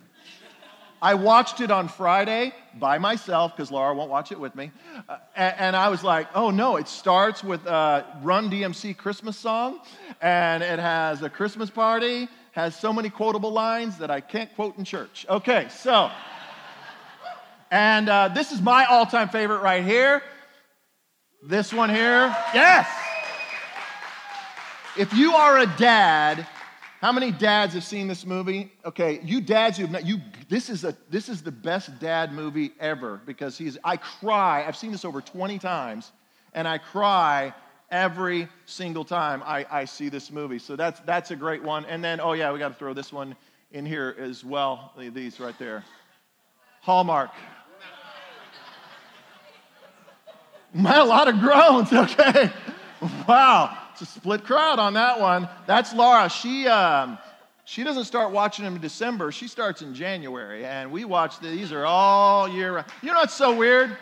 I 1.02 1.14
watched 1.14 1.62
it 1.62 1.72
on 1.72 1.88
Friday 1.88 2.54
by 2.78 2.98
myself 2.98 3.56
because 3.56 3.72
Laura 3.72 3.96
won't 3.96 4.10
watch 4.10 4.34
it 4.34 4.40
with 4.40 4.54
me. 4.54 4.72
Uh, 5.08 5.18
and, 5.36 5.56
and, 5.58 5.76
I 5.76 5.88
was 5.88 6.04
like, 6.04 6.28
oh 6.36 6.52
no, 6.52 6.76
it 6.76 6.90
starts 6.90 7.42
with 7.42 7.66
a 7.68 8.06
Run 8.22 8.52
DMC 8.52 8.98
Christmas 8.98 9.38
song, 9.38 9.80
and 10.22 10.62
it 10.62 10.78
has 10.78 11.22
a 11.22 11.30
Christmas 11.30 11.70
party, 11.70 12.28
has 12.52 12.76
so 12.76 12.92
many 12.92 13.10
quotable 13.10 13.52
lines 13.52 13.98
that 14.00 14.12
I 14.12 14.20
can't 14.20 14.54
quote 14.56 14.78
in 14.78 14.84
church. 14.84 15.26
Okay, 15.30 15.68
so, 15.70 16.12
and 17.72 18.10
uh, 18.10 18.28
this 18.28 18.52
is 18.52 18.62
my 18.62 18.84
all 18.86 19.06
time 19.06 19.30
favorite 19.30 19.62
right 19.62 19.86
here. 19.86 20.22
This 21.42 21.72
one 21.72 21.90
here. 21.90 22.36
Yes! 22.54 22.90
If 24.98 25.14
you 25.14 25.34
are 25.36 25.60
a 25.60 25.66
dad, 25.78 26.46
How 27.00 27.12
many 27.14 27.32
dads 27.32 27.76
have 27.76 27.86
seen 27.86 28.10
this 28.10 28.26
movie? 28.26 28.74
Okay, 28.84 29.22
you 29.24 29.40
dads 29.40 29.78
who've 29.78 29.90
not, 29.90 30.06
you, 30.06 30.20
this 30.50 30.70
is, 30.70 30.84
a, 30.84 30.98
this 31.10 31.30
is 31.30 31.42
the 31.42 31.52
best 31.52 31.98
dad 32.00 32.34
movie 32.34 32.74
ever 32.78 33.22
because 33.26 33.58
he's, 33.58 33.78
I 33.86 33.96
cry, 33.96 34.66
I've 34.68 34.76
seen 34.76 34.92
this 34.92 35.06
over 35.06 35.22
20 35.22 35.60
times, 35.60 36.12
and 36.54 36.68
I 36.68 36.78
cry 36.78 37.54
every 37.90 38.50
single 38.66 39.06
time 39.06 39.42
I, 39.46 39.66
I 39.72 39.86
see 39.86 40.10
this 40.10 40.30
movie. 40.30 40.60
So 40.60 40.76
that's, 40.76 41.00
that's 41.02 41.32
a 41.32 41.38
great 41.38 41.64
one. 41.64 41.86
And 41.86 42.04
then, 42.04 42.20
oh 42.20 42.34
yeah, 42.34 42.52
we 42.52 42.60
got 42.60 42.68
to 42.68 42.76
throw 42.76 42.94
this 42.94 43.14
one 43.14 43.34
in 43.72 43.86
here 43.86 44.14
as 44.20 44.44
well, 44.44 44.92
these 44.98 45.40
right 45.40 45.58
there. 45.58 45.86
Hallmark. 46.82 47.32
Man, 50.74 51.00
a 51.00 51.06
lot 51.06 51.30
of 51.30 51.40
groans, 51.40 51.94
okay. 51.94 52.52
Wow. 53.26 53.78
It's 54.00 54.16
a 54.16 54.20
split 54.20 54.46
crowd 54.46 54.80
on 54.80 54.94
that 54.94 55.20
one. 55.20 55.50
That's 55.68 55.94
Laura. 55.94 56.30
She, 56.30 56.66
um, 56.70 57.18
she 57.66 57.84
doesn't 57.84 58.06
start 58.06 58.32
watching 58.32 58.64
them 58.64 58.76
in 58.76 58.82
December. 58.82 59.30
She 59.34 59.50
starts 59.50 59.82
in 59.82 59.94
January. 59.94 60.64
And 60.64 60.90
we 60.90 61.04
watch 61.04 61.38
these 61.42 61.74
are 61.74 61.86
all 61.86 62.48
year 62.48 62.76
round. 62.76 62.88
You 63.02 63.12
know 63.12 63.20
what's 63.20 63.34
so 63.34 63.54
weird? 63.54 63.98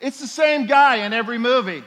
It's 0.00 0.20
the 0.20 0.28
same 0.28 0.66
guy 0.66 1.04
in 1.06 1.12
every 1.12 1.38
movie. 1.38 1.82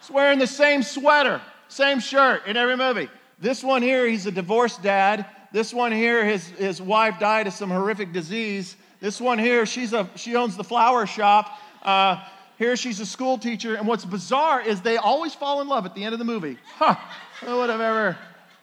He's 0.00 0.10
wearing 0.10 0.38
the 0.38 0.46
same 0.46 0.82
sweater, 0.82 1.40
same 1.68 2.00
shirt 2.00 2.46
in 2.46 2.58
every 2.58 2.76
movie. 2.76 3.08
This 3.38 3.64
one 3.64 3.80
here, 3.80 4.06
he's 4.06 4.26
a 4.26 4.30
divorced 4.30 4.82
dad. 4.82 5.24
This 5.52 5.72
one 5.72 5.90
here, 5.90 6.22
his, 6.22 6.48
his 6.48 6.82
wife 6.82 7.18
died 7.18 7.46
of 7.46 7.54
some 7.54 7.70
horrific 7.70 8.12
disease. 8.12 8.76
This 9.00 9.22
one 9.22 9.38
here, 9.38 9.64
she's 9.64 9.94
a, 9.94 10.06
she 10.16 10.36
owns 10.36 10.58
the 10.58 10.64
flower 10.64 11.06
shop. 11.06 11.58
Uh, 11.82 12.22
here 12.60 12.76
she's 12.76 13.00
a 13.00 13.06
school 13.06 13.38
teacher, 13.38 13.74
and 13.74 13.86
what's 13.86 14.04
bizarre 14.04 14.60
is 14.60 14.82
they 14.82 14.98
always 14.98 15.34
fall 15.34 15.62
in 15.62 15.68
love 15.68 15.86
at 15.86 15.94
the 15.94 16.04
end 16.04 16.12
of 16.12 16.18
the 16.18 16.26
movie. 16.26 16.58
Huh, 16.76 16.94
who 17.40 17.56
would 17.56 17.70
have 17.70 17.80
ever 17.80 18.18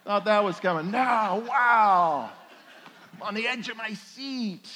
thought 0.05 0.25
that 0.25 0.43
was 0.43 0.59
coming? 0.59 0.91
Now, 0.91 1.39
wow, 1.39 2.29
I'm 3.15 3.23
on 3.23 3.33
the 3.33 3.47
edge 3.47 3.69
of 3.69 3.77
my 3.77 3.93
seat. 3.93 4.69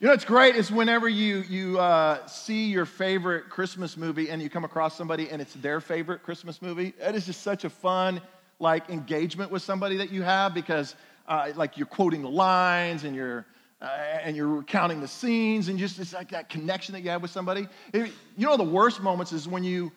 You 0.00 0.08
know 0.08 0.12
what's 0.12 0.24
great 0.24 0.56
is 0.56 0.72
whenever 0.72 1.08
you, 1.08 1.44
you 1.48 1.78
uh, 1.78 2.26
see 2.26 2.66
your 2.66 2.84
favorite 2.84 3.48
Christmas 3.48 3.96
movie 3.96 4.28
and 4.28 4.42
you 4.42 4.50
come 4.50 4.64
across 4.64 4.96
somebody 4.96 5.30
and 5.30 5.40
it's 5.40 5.54
their 5.54 5.80
favorite 5.80 6.24
Christmas 6.24 6.60
movie. 6.60 6.94
It 7.00 7.14
is 7.14 7.26
just 7.26 7.42
such 7.42 7.64
a 7.64 7.70
fun 7.70 8.20
like 8.58 8.90
engagement 8.90 9.52
with 9.52 9.62
somebody 9.62 9.98
that 9.98 10.10
you 10.10 10.22
have 10.22 10.52
because 10.52 10.96
uh, 11.28 11.52
like 11.54 11.78
you're 11.78 11.86
quoting 11.86 12.22
the 12.22 12.28
lines 12.28 13.04
and 13.04 13.14
you're 13.14 13.46
uh, 13.84 14.20
and 14.22 14.34
you're 14.34 14.48
recounting 14.48 15.00
the 15.00 15.08
scenes 15.08 15.68
and 15.68 15.78
just 15.78 15.98
it's 15.98 16.14
like 16.14 16.30
that 16.30 16.48
connection 16.48 16.94
that 16.94 17.02
you 17.02 17.10
have 17.10 17.20
with 17.20 17.30
somebody. 17.30 17.68
You 17.92 18.08
know, 18.38 18.56
the 18.56 18.64
worst 18.64 19.02
moments 19.02 19.32
is 19.32 19.46
when 19.46 19.62
you 19.62 19.92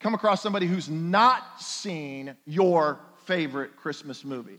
come 0.00 0.14
across 0.14 0.42
somebody 0.42 0.66
who's 0.66 0.88
not 0.88 1.60
seen 1.60 2.34
your 2.46 2.98
favorite 3.26 3.76
Christmas 3.76 4.24
movie. 4.24 4.58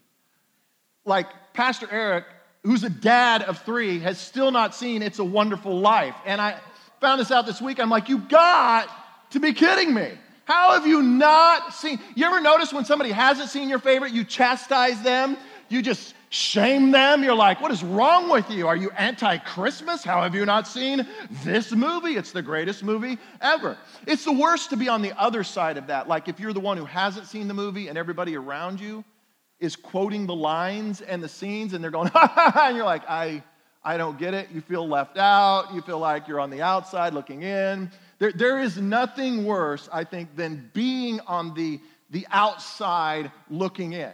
Like 1.05 1.27
Pastor 1.53 1.87
Eric, 1.91 2.25
who's 2.63 2.83
a 2.83 2.89
dad 2.89 3.41
of 3.43 3.59
three, 3.63 3.97
has 3.99 4.19
still 4.19 4.51
not 4.51 4.75
seen 4.75 5.01
It's 5.01 5.19
a 5.19 5.25
Wonderful 5.25 5.79
Life. 5.79 6.15
And 6.25 6.39
I 6.39 6.59
found 7.01 7.19
this 7.19 7.31
out 7.31 7.47
this 7.47 7.59
week. 7.59 7.79
I'm 7.79 7.89
like, 7.89 8.09
you 8.09 8.19
got 8.19 8.89
to 9.31 9.39
be 9.39 9.53
kidding 9.53 9.91
me. 9.91 10.11
How 10.45 10.73
have 10.73 10.85
you 10.85 11.01
not 11.01 11.73
seen? 11.73 11.99
You 12.15 12.25
ever 12.25 12.41
notice 12.41 12.71
when 12.71 12.85
somebody 12.85 13.11
hasn't 13.11 13.49
seen 13.49 13.69
your 13.69 13.79
favorite, 13.79 14.13
you 14.13 14.23
chastise 14.23 15.01
them? 15.01 15.35
You 15.67 15.81
just 15.81 16.13
shame 16.29 16.91
them. 16.91 17.23
You're 17.23 17.35
like, 17.35 17.61
what 17.61 17.71
is 17.71 17.83
wrong 17.83 18.29
with 18.29 18.49
you? 18.49 18.67
Are 18.67 18.75
you 18.75 18.89
anti 18.91 19.37
Christmas? 19.37 20.03
How 20.03 20.21
have 20.21 20.35
you 20.35 20.45
not 20.45 20.67
seen 20.67 21.07
this 21.43 21.71
movie? 21.71 22.17
It's 22.17 22.31
the 22.31 22.41
greatest 22.41 22.83
movie 22.83 23.17
ever. 23.41 23.77
It's 24.05 24.25
the 24.25 24.33
worst 24.33 24.69
to 24.71 24.77
be 24.77 24.89
on 24.89 25.01
the 25.01 25.17
other 25.19 25.43
side 25.43 25.77
of 25.77 25.87
that. 25.87 26.07
Like 26.07 26.27
if 26.27 26.39
you're 26.39 26.53
the 26.53 26.59
one 26.59 26.77
who 26.77 26.85
hasn't 26.85 27.27
seen 27.27 27.47
the 27.47 27.53
movie 27.53 27.87
and 27.87 27.97
everybody 27.97 28.35
around 28.35 28.79
you 28.79 29.03
is 29.59 29.75
quoting 29.75 30.27
the 30.27 30.35
lines 30.35 31.01
and 31.01 31.23
the 31.23 31.29
scenes 31.29 31.73
and 31.73 31.83
they're 31.83 31.91
going, 31.91 32.11
and 32.15 32.75
you're 32.75 32.85
like, 32.85 33.07
I, 33.09 33.43
I 33.83 33.97
don't 33.97 34.19
get 34.19 34.33
it. 34.33 34.49
You 34.53 34.61
feel 34.61 34.87
left 34.87 35.17
out. 35.17 35.73
You 35.73 35.81
feel 35.81 35.99
like 35.99 36.27
you're 36.27 36.39
on 36.39 36.49
the 36.49 36.61
outside 36.61 37.13
looking 37.13 37.43
in. 37.43 37.89
There, 38.19 38.31
there 38.31 38.59
is 38.59 38.77
nothing 38.77 39.45
worse, 39.45 39.87
I 39.93 40.03
think, 40.03 40.35
than 40.35 40.69
being 40.73 41.19
on 41.21 41.53
the, 41.53 41.79
the 42.09 42.27
outside 42.31 43.31
looking 43.49 43.93
in. 43.93 44.11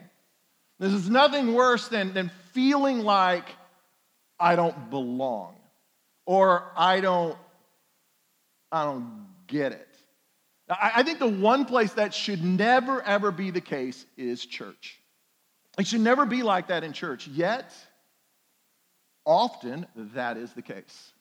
This 0.80 0.94
is 0.94 1.10
nothing 1.10 1.54
worse 1.54 1.88
than, 1.88 2.14
than 2.14 2.32
feeling 2.52 3.00
like 3.00 3.46
I 4.40 4.56
don't 4.56 4.90
belong 4.90 5.56
or 6.26 6.72
I 6.76 7.00
don't, 7.02 7.38
I 8.72 8.86
don't 8.86 9.28
get 9.48 9.72
it. 9.72 9.88
I, 10.70 10.92
I 10.96 11.04
think 11.04 11.20
the 11.20 11.28
one 11.28 11.66
place 11.66 11.94
that 11.94 12.14
should 12.14 12.44
never, 12.44 13.02
ever 13.02 13.32
be 13.32 13.52
the 13.52 13.62
case 13.62 14.06
is 14.18 14.46
church. 14.46 15.00
It 15.78 15.88
should 15.88 16.02
never 16.02 16.26
be 16.26 16.44
like 16.44 16.68
that 16.68 16.84
in 16.84 16.94
church. 16.94 17.28
Yet, 17.28 17.74
often 19.26 19.88
that 19.96 20.38
is 20.38 20.54
the 20.54 20.62
case. 20.62 21.14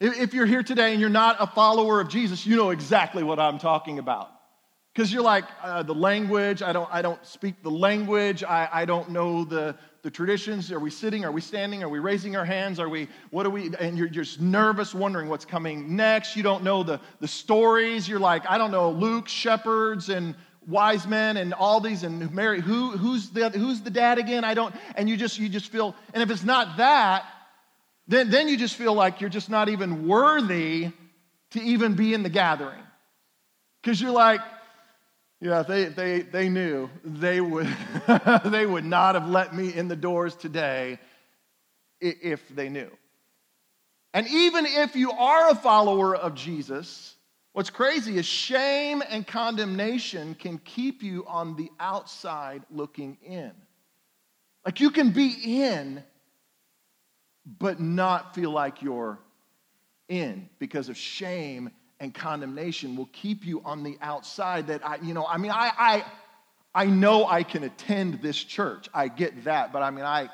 If 0.00 0.34
you're 0.34 0.46
here 0.46 0.62
today 0.62 0.92
and 0.92 1.00
you're 1.00 1.08
not 1.08 1.36
a 1.38 1.46
follower 1.46 2.00
of 2.00 2.08
Jesus, 2.08 2.44
you 2.44 2.56
know 2.56 2.70
exactly 2.70 3.22
what 3.22 3.38
I'm 3.38 3.58
talking 3.58 3.98
about. 3.98 4.30
Because 4.94 5.12
you're 5.12 5.22
like, 5.22 5.44
uh, 5.60 5.82
the 5.82 5.94
language, 5.94 6.62
I 6.62 6.72
don't, 6.72 6.88
I 6.92 7.02
don't 7.02 7.24
speak 7.26 7.64
the 7.64 7.70
language, 7.70 8.44
I, 8.44 8.68
I 8.72 8.84
don't 8.84 9.10
know 9.10 9.44
the, 9.44 9.74
the 10.02 10.10
traditions. 10.10 10.70
Are 10.70 10.78
we 10.78 10.90
sitting? 10.90 11.24
Are 11.24 11.32
we 11.32 11.40
standing? 11.40 11.82
Are 11.82 11.88
we 11.88 11.98
raising 11.98 12.36
our 12.36 12.44
hands? 12.44 12.78
Are 12.78 12.88
we, 12.88 13.08
what 13.30 13.44
are 13.44 13.50
we, 13.50 13.74
and 13.80 13.98
you're 13.98 14.06
just 14.06 14.40
nervous, 14.40 14.94
wondering 14.94 15.28
what's 15.28 15.44
coming 15.44 15.96
next. 15.96 16.36
You 16.36 16.44
don't 16.44 16.62
know 16.62 16.84
the, 16.84 17.00
the 17.18 17.26
stories. 17.26 18.08
You're 18.08 18.20
like, 18.20 18.48
I 18.48 18.56
don't 18.56 18.70
know, 18.70 18.92
Luke, 18.92 19.26
shepherds, 19.26 20.10
and 20.10 20.36
wise 20.64 21.08
men, 21.08 21.38
and 21.38 21.52
all 21.54 21.80
these, 21.80 22.04
and 22.04 22.32
Mary, 22.32 22.60
who, 22.60 22.92
who's, 22.92 23.30
the, 23.30 23.50
who's 23.50 23.80
the 23.80 23.90
dad 23.90 24.18
again? 24.18 24.44
I 24.44 24.54
don't, 24.54 24.72
and 24.94 25.10
you 25.10 25.16
just, 25.16 25.40
you 25.40 25.48
just 25.48 25.72
feel, 25.72 25.96
and 26.12 26.22
if 26.22 26.30
it's 26.30 26.44
not 26.44 26.76
that, 26.76 27.24
then, 28.06 28.30
then 28.30 28.46
you 28.46 28.56
just 28.56 28.76
feel 28.76 28.94
like 28.94 29.20
you're 29.20 29.28
just 29.28 29.50
not 29.50 29.68
even 29.68 30.06
worthy 30.06 30.92
to 31.50 31.60
even 31.60 31.94
be 31.94 32.14
in 32.14 32.22
the 32.22 32.28
gathering. 32.28 32.80
Because 33.82 34.00
you're 34.00 34.12
like, 34.12 34.40
yeah, 35.40 35.62
they, 35.62 35.86
they, 35.86 36.22
they 36.22 36.48
knew 36.48 36.88
they 37.04 37.40
would, 37.40 37.68
they 38.46 38.66
would 38.66 38.84
not 38.84 39.14
have 39.14 39.28
let 39.28 39.54
me 39.54 39.74
in 39.74 39.88
the 39.88 39.96
doors 39.96 40.34
today 40.34 40.98
if 42.00 42.46
they 42.48 42.68
knew. 42.68 42.90
And 44.12 44.28
even 44.28 44.64
if 44.64 44.94
you 44.94 45.10
are 45.10 45.50
a 45.50 45.54
follower 45.54 46.14
of 46.14 46.34
Jesus, 46.34 47.16
what's 47.52 47.70
crazy 47.70 48.16
is 48.16 48.24
shame 48.24 49.02
and 49.08 49.26
condemnation 49.26 50.34
can 50.36 50.58
keep 50.58 51.02
you 51.02 51.26
on 51.26 51.56
the 51.56 51.70
outside 51.80 52.62
looking 52.70 53.18
in. 53.24 53.52
Like 54.64 54.80
you 54.80 54.90
can 54.90 55.10
be 55.10 55.62
in, 55.62 56.02
but 57.58 57.80
not 57.80 58.34
feel 58.34 58.50
like 58.50 58.82
you're 58.82 59.18
in 60.08 60.48
because 60.58 60.88
of 60.88 60.96
shame 60.96 61.70
and 62.00 62.14
condemnation 62.14 62.96
will 62.96 63.08
keep 63.12 63.46
you 63.46 63.62
on 63.64 63.82
the 63.82 63.96
outside 64.00 64.66
that 64.66 64.86
I, 64.86 64.96
you 64.96 65.14
know, 65.14 65.26
I 65.26 65.38
mean, 65.38 65.50
I, 65.50 65.70
I, 65.76 66.04
I 66.74 66.86
know 66.86 67.26
I 67.26 67.42
can 67.42 67.64
attend 67.64 68.20
this 68.20 68.36
church. 68.36 68.88
I 68.92 69.08
get 69.08 69.44
that, 69.44 69.72
but 69.72 69.82
I 69.82 69.90
mean, 69.90 70.04
I, 70.04 70.28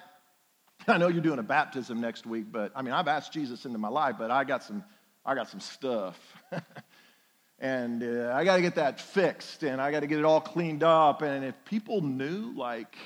I 0.89 0.99
know 0.99 1.09
you're 1.09 1.23
doing 1.23 1.39
a 1.39 1.45
baptism 1.45 2.01
next 2.01 2.27
week, 2.27 2.47
but 2.51 2.73
I 2.75 2.83
mean, 2.83 2.95
I've 2.95 3.09
asked 3.09 3.33
Jesus 3.33 3.67
into 3.67 3.79
my 3.79 3.89
life, 3.89 4.17
but 4.19 4.31
I 4.31 4.45
got 4.45 4.63
some, 4.63 4.83
I 5.25 5.35
got 5.35 5.49
some 5.49 5.61
stuff. 5.61 6.19
and 7.59 8.03
uh, 8.03 8.33
I 8.35 8.45
got 8.45 8.57
to 8.57 8.63
get 8.63 8.77
that 8.77 9.01
fixed 9.01 9.63
and 9.63 9.81
I 9.81 9.91
got 9.91 10.01
to 10.01 10.07
get 10.07 10.19
it 10.19 10.25
all 10.25 10.41
cleaned 10.41 10.83
up. 10.83 11.21
And 11.23 11.45
if 11.45 11.55
people 11.67 12.01
knew, 12.01 12.55
like, 12.57 12.97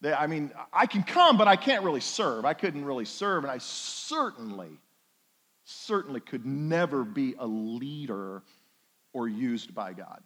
they, 0.00 0.12
I 0.12 0.28
mean, 0.28 0.52
I 0.72 0.86
can 0.86 1.02
come, 1.02 1.36
but 1.36 1.48
I 1.48 1.56
can't 1.56 1.84
really 1.84 2.00
serve. 2.00 2.44
I 2.44 2.54
couldn't 2.54 2.84
really 2.84 3.04
serve, 3.04 3.44
and 3.44 3.50
I 3.50 3.58
certainly 3.58 4.78
certainly 5.70 6.20
could 6.20 6.44
never 6.44 7.04
be 7.04 7.34
a 7.38 7.46
leader 7.46 8.42
or 9.12 9.28
used 9.28 9.74
by 9.74 9.92
God. 9.92 10.22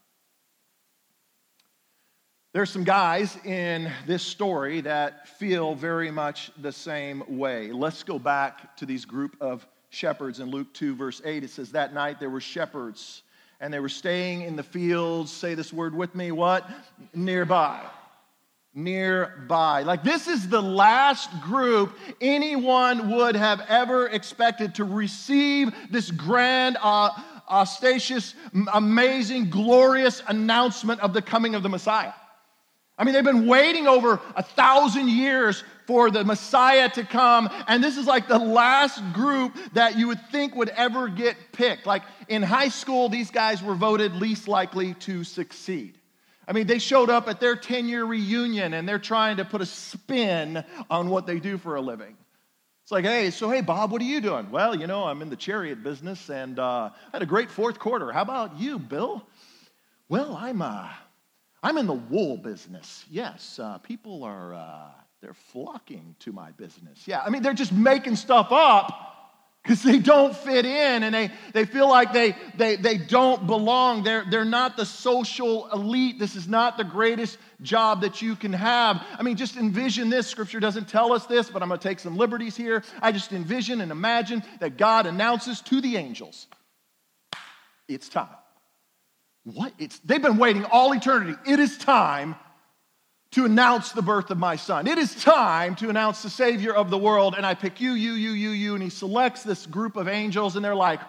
There's 2.53 2.71
some 2.71 2.85
guys 2.85 3.37
in 3.45 3.91
this 4.07 4.23
story 4.23 4.81
that 4.83 5.27
feel 5.29 5.75
very 5.75 6.11
much 6.11 6.53
the 6.63 6.71
same 6.71 7.25
way. 7.37 7.73
Let's 7.73 8.05
go 8.05 8.19
back 8.19 8.77
to 8.77 8.87
these 8.87 9.05
group 9.05 9.37
of 9.41 9.67
shepherds 9.91 10.39
in 10.39 10.51
Luke 10.51 10.73
2, 10.73 10.95
verse 10.95 11.21
8. 11.25 11.43
It 11.43 11.51
says, 11.51 11.73
That 11.73 11.93
night 11.93 12.21
there 12.21 12.31
were 12.31 12.41
shepherds, 12.41 13.23
and 13.61 13.75
they 13.75 13.81
were 13.81 13.89
staying 13.89 14.43
in 14.43 14.55
the 14.55 14.63
fields. 14.63 15.33
Say 15.33 15.55
this 15.55 15.73
word 15.73 15.97
with 15.97 16.15
me 16.15 16.31
what? 16.31 16.69
Nearby 17.13 17.85
nearby. 18.75 19.83
Like, 19.83 20.03
this 20.03 20.27
is 20.27 20.49
the 20.49 20.61
last 20.61 21.31
group 21.43 21.97
anyone 22.21 23.11
would 23.13 23.37
have 23.37 23.63
ever 23.69 24.09
expected 24.09 24.75
to 24.77 24.85
receive 24.85 25.73
this 25.91 26.11
grand, 26.11 26.77
uh, 26.83 27.11
ostentatious, 27.49 28.35
amazing, 28.73 29.51
glorious 29.51 30.23
announcement 30.27 31.01
of 31.01 31.13
the 31.13 31.23
coming 31.23 31.55
of 31.55 31.63
the 31.63 31.69
Messiah. 31.69 32.13
I 32.97 33.05
mean, 33.05 33.13
they've 33.13 33.25
been 33.25 33.47
waiting 33.47 33.87
over 33.87 34.21
a 34.37 34.43
thousand 34.43 35.09
years 35.09 35.65
for 35.87 36.11
the 36.11 36.25
Messiah 36.25 36.89
to 36.91 37.05
come, 37.05 37.51
and 37.67 37.83
this 37.83 37.97
is 37.97 38.07
like 38.07 38.29
the 38.29 38.39
last 38.39 39.03
group 39.13 39.57
that 39.75 39.99
you 39.99 40.09
would 40.09 40.21
think 40.31 40.55
would 40.55 40.69
ever 40.71 41.09
get 41.09 41.37
picked. 41.53 41.87
Like 41.87 42.03
in 42.29 42.43
high 42.43 42.69
school, 42.69 43.09
these 43.09 43.31
guys 43.31 43.63
were 43.63 43.75
voted 43.75 44.15
least 44.15 44.49
likely 44.49 44.95
to 44.95 45.25
succeed. 45.25 45.99
I 46.47 46.53
mean, 46.53 46.67
they 46.67 46.79
showed 46.79 47.11
up 47.11 47.29
at 47.29 47.41
their 47.41 47.57
10 47.57 47.89
year 47.89 48.05
reunion 48.05 48.75
and 48.75 48.89
they're 48.89 48.99
trying 48.99 49.39
to 49.39 49.45
put 49.45 49.61
a 49.61 49.67
spin 49.67 50.65
on 50.91 51.09
what 51.09 51.27
they 51.27 51.39
do 51.39 51.59
for 51.59 51.77
a 51.77 51.81
living. 51.81 52.17
It's 52.83 52.93
like, 52.93 53.05
hey, 53.05 53.31
so 53.31 53.49
hey, 53.49 53.63
Bob, 53.63 53.93
what 53.93 54.03
are 54.03 54.07
you 54.07 54.21
doing? 54.21 54.51
Well, 54.51 54.79
you 54.79 54.87
know, 54.87 55.05
I'm 55.05 55.23
in 55.23 55.31
the 55.31 55.37
chariot 55.37 55.83
business 55.83 56.29
and 56.29 56.59
uh, 56.59 56.91
I 56.93 57.11
had 57.13 57.23
a 57.23 57.27
great 57.27 57.51
fourth 57.51 57.79
quarter. 57.79 58.13
How 58.13 58.23
about 58.23 58.59
you, 58.59 58.79
Bill? 58.79 59.27
Well, 60.09 60.37
I'm, 60.37 60.61
uh, 60.61 60.91
I'm 61.63 61.79
in 61.79 61.87
the 61.87 61.95
wool 61.95 62.37
business. 62.37 63.07
Yes, 63.11 63.59
uh, 63.59 63.79
people 63.79 64.23
are, 64.23 64.53
uh, 64.53 64.91
they're 65.23 65.33
flocking 65.33 66.15
to 66.19 66.33
my 66.33 66.51
business. 66.53 67.09
Yeah, 67.09 67.23
I 67.23 67.31
mean, 67.31 67.43
they're 67.43 67.55
just 67.55 67.73
making 67.73 68.17
stuff 68.17 68.49
up 68.53 69.14
because 69.65 69.83
they 69.83 69.99
don't 69.99 70.37
fit 70.37 70.67
in 70.67 71.03
and 71.05 71.15
they, 71.15 71.31
they 71.55 71.65
feel 71.65 71.89
like 71.89 72.13
they, 72.13 72.37
they, 72.55 72.77
they 72.77 72.99
don't 72.99 73.47
belong. 73.47 74.03
They're, 74.03 74.25
they're 74.31 74.45
not 74.45 74.77
the 74.77 74.85
social 74.85 75.71
elite. 75.73 76.19
This 76.19 76.37
is 76.37 76.47
not 76.47 76.77
the 76.77 76.85
greatest 76.85 77.39
job 77.63 78.03
that 78.03 78.21
you 78.21 78.37
can 78.37 78.53
have. 78.53 79.03
I 79.19 79.23
mean, 79.23 79.37
just 79.39 79.57
envision 79.57 80.11
this. 80.11 80.27
Scripture 80.27 80.61
doesn't 80.61 80.87
tell 80.87 81.15
us 81.15 81.25
this, 81.25 81.49
but 81.49 81.63
I'm 81.63 81.69
going 81.69 81.81
to 81.81 81.89
take 81.89 81.99
some 81.99 82.19
liberties 82.19 82.55
here. 82.55 82.85
I 83.01 83.11
just 83.11 83.33
envision 83.33 83.81
and 83.81 83.91
imagine 83.91 84.43
that 84.61 84.77
God 84.77 85.07
announces 85.07 85.63
to 85.63 85.81
the 85.81 85.97
angels, 85.97 86.47
it's 87.89 88.11
time. 88.11 88.29
What? 89.45 89.73
It's, 89.79 89.99
they've 90.01 90.23
been 90.23 90.39
waiting 90.39 90.65
all 90.67 90.93
eternity. 90.93 91.39
It 91.47 91.59
is 91.59 91.79
time 91.79 92.35
to 93.35 93.45
announce 93.45 93.91
the 93.91 94.03
birth 94.03 94.31
of 94.31 94.39
my 94.39 94.55
son. 94.55 94.87
It 94.87 94.97
is 94.97 95.13
time 95.17 95.75
to 95.77 95.91
announce 95.91 96.23
the 96.23 96.31
Savior 96.31 96.73
of 96.73 96.89
the 96.89 96.99
world. 96.99 97.35
And 97.37 97.45
I 97.45 97.55
pick 97.55 97.81
you, 97.81 97.95
you, 97.95 98.13
you, 98.13 98.31
you, 98.31 98.51
you. 98.51 98.75
And 98.75 98.83
he 98.83 98.91
selects 98.91 99.43
this 99.43 99.67
group 99.67 99.97
of 99.97 100.07
angels, 100.07 100.55
and 100.55 100.65
they're 100.65 100.75
like, 100.75 101.01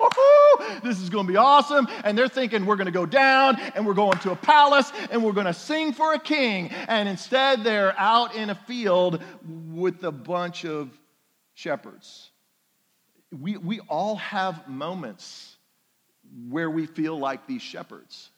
this 0.83 0.99
is 0.99 1.11
going 1.11 1.27
to 1.27 1.31
be 1.31 1.37
awesome. 1.37 1.87
And 2.03 2.17
they're 2.17 2.27
thinking, 2.27 2.65
we're 2.65 2.77
going 2.77 2.87
to 2.87 2.91
go 2.91 3.05
down, 3.05 3.59
and 3.75 3.85
we're 3.85 3.93
going 3.93 4.17
to 4.19 4.31
a 4.31 4.35
palace, 4.35 4.91
and 5.11 5.23
we're 5.23 5.33
going 5.33 5.45
to 5.45 5.53
sing 5.53 5.93
for 5.93 6.13
a 6.13 6.19
king. 6.19 6.71
And 6.87 7.07
instead, 7.07 7.63
they're 7.63 7.93
out 7.99 8.35
in 8.35 8.49
a 8.49 8.55
field 8.55 9.21
with 9.71 10.03
a 10.03 10.11
bunch 10.11 10.65
of 10.65 10.89
shepherds. 11.53 12.31
We, 13.31 13.57
we 13.57 13.81
all 13.81 14.15
have 14.15 14.67
moments 14.67 15.57
where 16.49 16.71
we 16.71 16.87
feel 16.87 17.19
like 17.19 17.45
these 17.45 17.61
shepherds. 17.61 18.31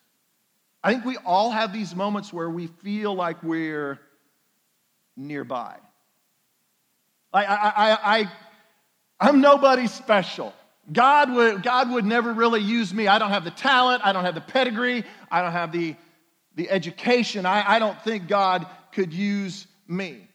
I 0.84 0.92
think 0.92 1.06
we 1.06 1.18
all 1.18 1.52
have 1.52 1.74
these 1.74 1.96
moments 1.96 2.32
where 2.32 2.50
we 2.50 2.68
feel 2.68 3.14
like 3.14 3.42
we're 3.44 4.00
nearby. 5.16 5.76
I, 7.34 7.46
I, 7.46 7.56
I, 7.56 7.98
I, 8.20 8.32
I'm 9.20 9.42
nobody 9.42 9.88
special. 9.88 10.54
God 10.92 11.34
would, 11.34 11.64
God 11.64 11.92
would 11.92 12.06
never 12.06 12.32
really 12.32 12.62
use 12.62 12.94
me. 12.94 13.08
I 13.08 13.20
don't 13.20 13.32
have 13.32 13.44
the 13.44 13.52
talent, 13.52 14.06
I 14.06 14.14
don't 14.14 14.24
have 14.24 14.36
the 14.36 14.42
pedigree, 14.42 15.04
I 15.30 15.42
don't 15.42 15.52
have 15.52 15.72
the, 15.72 15.96
the 16.56 16.70
education. 16.70 17.46
I, 17.46 17.76
I 17.76 17.80
don't 17.80 18.00
think 18.04 18.28
God 18.28 18.66
could 18.94 19.14
use 19.14 19.68
me. 19.88 20.28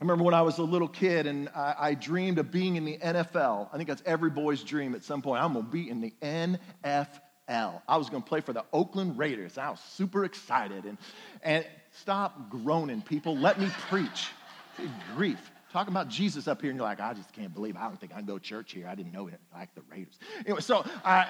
I 0.00 0.04
remember 0.04 0.24
when 0.24 0.34
I 0.34 0.42
was 0.42 0.58
a 0.58 0.62
little 0.62 0.88
kid 0.88 1.26
and 1.26 1.48
I, 1.54 1.74
I, 1.78 1.94
dreamed 1.94 2.38
of 2.38 2.50
being 2.50 2.76
in 2.76 2.84
the 2.84 2.98
NFL. 2.98 3.68
I 3.72 3.76
think 3.76 3.88
that's 3.88 4.02
every 4.04 4.30
boy's 4.30 4.62
dream 4.62 4.94
at 4.94 5.04
some 5.04 5.22
point. 5.22 5.42
I'm 5.42 5.52
going 5.52 5.64
to 5.64 5.70
be 5.70 5.88
in 5.88 6.00
the 6.00 6.12
NFL. 6.22 7.20
L. 7.48 7.82
I 7.86 7.96
was 7.96 8.08
going 8.08 8.22
to 8.22 8.28
play 8.28 8.40
for 8.40 8.52
the 8.52 8.64
Oakland 8.72 9.18
Raiders. 9.18 9.58
I 9.58 9.70
was 9.70 9.80
super 9.80 10.24
excited. 10.24 10.84
And, 10.84 10.98
and 11.42 11.66
stop 11.92 12.50
groaning, 12.50 13.02
people. 13.02 13.36
Let 13.36 13.60
me 13.60 13.68
preach. 13.88 14.28
Good 14.76 14.90
grief. 15.14 15.50
Talking 15.72 15.92
about 15.92 16.08
Jesus 16.08 16.46
up 16.48 16.60
here, 16.60 16.70
and 16.70 16.78
you're 16.78 16.86
like, 16.86 17.00
I 17.00 17.14
just 17.14 17.32
can't 17.32 17.52
believe. 17.52 17.76
I 17.76 17.82
don't 17.82 17.98
think 18.00 18.12
I 18.12 18.16
can 18.16 18.26
go 18.26 18.38
to 18.38 18.44
church 18.44 18.72
here. 18.72 18.86
I 18.88 18.94
didn't 18.94 19.12
know 19.12 19.26
it 19.26 19.40
like 19.52 19.74
the 19.74 19.82
Raiders. 19.90 20.18
Anyway, 20.40 20.60
so 20.60 20.84
I. 21.04 21.26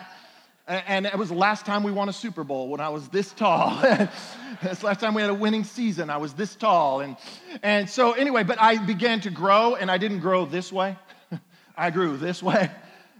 And 0.67 1.05
it 1.05 1.19
was 1.19 1.29
the 1.29 1.35
last 1.35 1.67
time 1.67 1.83
we 1.83 1.93
won 1.93 2.09
a 2.09 2.13
Super 2.13 2.43
Bowl 2.43 2.69
when 2.69 2.81
I 2.81 2.89
was 2.89 3.09
this 3.09 3.33
tall. 3.33 3.83
The 4.63 4.79
last 4.83 5.01
time 5.01 5.13
we 5.13 5.21
had 5.21 5.31
a 5.31 5.35
winning 5.35 5.65
season. 5.65 6.09
I 6.09 6.17
was 6.17 6.33
this 6.33 6.55
tall. 6.55 7.01
And, 7.01 7.17
and 7.63 7.91
so, 7.91 8.13
anyway, 8.13 8.45
but 8.45 8.59
I 8.59 8.79
began 8.79 9.21
to 9.23 9.31
grow, 9.31 9.75
and 9.75 9.91
I 9.91 9.99
didn't 9.99 10.21
grow 10.21 10.47
this 10.47 10.73
way. 10.73 10.97
I 11.77 11.91
grew 11.91 12.17
this 12.17 12.43
way 12.43 12.71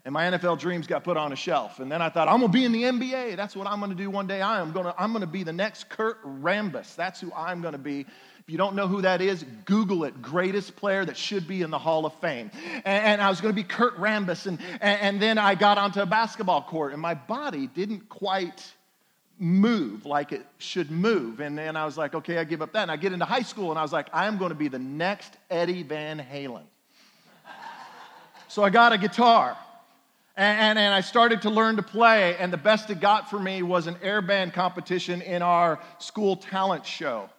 and 0.05 0.13
my 0.13 0.25
NFL 0.25 0.59
dreams 0.59 0.87
got 0.87 1.03
put 1.03 1.17
on 1.17 1.33
a 1.33 1.37
shelf. 1.37 1.81
And 1.81 1.91
then 1.91 2.03
I 2.03 2.11
thought, 2.11 2.29
I'm 2.29 2.41
gonna 2.41 2.53
be 2.53 2.65
in 2.65 2.73
the 2.73 2.83
NBA. 2.83 3.37
That's 3.37 3.57
what 3.57 3.67
I'm 3.67 3.81
gonna 3.81 3.95
do 3.95 4.11
one 4.11 4.27
day. 4.27 4.43
I 4.43 4.61
am 4.61 4.73
gonna, 4.73 4.95
I'm 4.99 5.13
gonna 5.13 5.27
be 5.27 5.43
the 5.45 5.53
next 5.53 5.89
Kurt 5.89 6.23
Rambis. 6.25 6.95
That's 6.95 7.21
who 7.21 7.33
I'm 7.33 7.63
gonna 7.63 7.79
be. 7.79 8.01
If 8.01 8.51
you 8.51 8.59
don't 8.59 8.77
know 8.77 8.87
who 8.87 9.01
that 9.01 9.23
is, 9.23 9.47
Google 9.65 10.05
it. 10.05 10.21
Greatest 10.21 10.77
player 10.77 11.07
that 11.07 11.17
should 11.17 11.49
be 11.49 11.63
in 11.63 11.71
the 11.71 11.79
Hall 11.79 12.05
of 12.05 12.13
Fame. 12.21 12.51
And, 12.85 13.07
and 13.07 13.23
I 13.23 13.31
was 13.31 13.41
gonna 13.41 13.55
be 13.55 13.65
Kurt 13.65 13.97
Rambis. 13.97 14.47
And, 14.47 14.59
and, 14.83 15.01
and 15.01 15.23
then 15.23 15.39
I 15.39 15.55
got 15.55 15.79
onto 15.79 16.03
a 16.03 16.07
basketball 16.07 16.63
court, 16.63 16.93
and 16.93 17.01
my 17.01 17.15
body 17.15 17.67
didn't 17.69 18.11
quite 18.11 18.75
move 19.39 20.05
like 20.05 20.33
it 20.33 20.47
should 20.59 20.91
move. 20.91 21.41
And 21.41 21.57
then 21.57 21.77
I 21.77 21.87
was 21.87 21.97
like, 21.97 22.15
okay, 22.15 22.37
I 22.37 22.45
give 22.45 22.61
up 22.61 22.75
that. 22.75 22.83
And 22.83 22.91
I 22.91 22.97
get 22.97 23.15
into 23.15 23.25
high 23.25 23.43
school, 23.43 23.71
and 23.71 23.79
I 23.79 23.83
was 23.83 23.93
like, 23.93 24.09
I 24.13 24.27
am 24.27 24.37
gonna 24.37 24.55
be 24.55 24.69
the 24.69 24.79
next 24.79 25.35
Eddie 25.51 25.83
Van 25.83 26.19
Halen. 26.19 26.65
So 28.49 28.63
I 28.63 28.69
got 28.69 28.93
a 28.93 28.99
guitar. 28.99 29.57
And, 30.37 30.81
and, 30.81 30.93
I 30.93 31.01
started 31.01 31.43
to 31.43 31.51
learn 31.51 31.77
to 31.77 31.83
play, 31.83 32.37
and 32.39 32.53
the 32.53 32.57
best 32.57 32.91
it 32.91 32.99
got 32.99 33.31
for 33.31 33.39
me 33.39 33.63
was 33.63 33.87
an 33.87 33.97
air 34.03 34.21
band 34.21 34.53
competition 34.53 35.23
in 35.23 35.43
our 35.43 35.79
school 35.99 36.35
talent 36.35 36.85
show. 36.85 37.31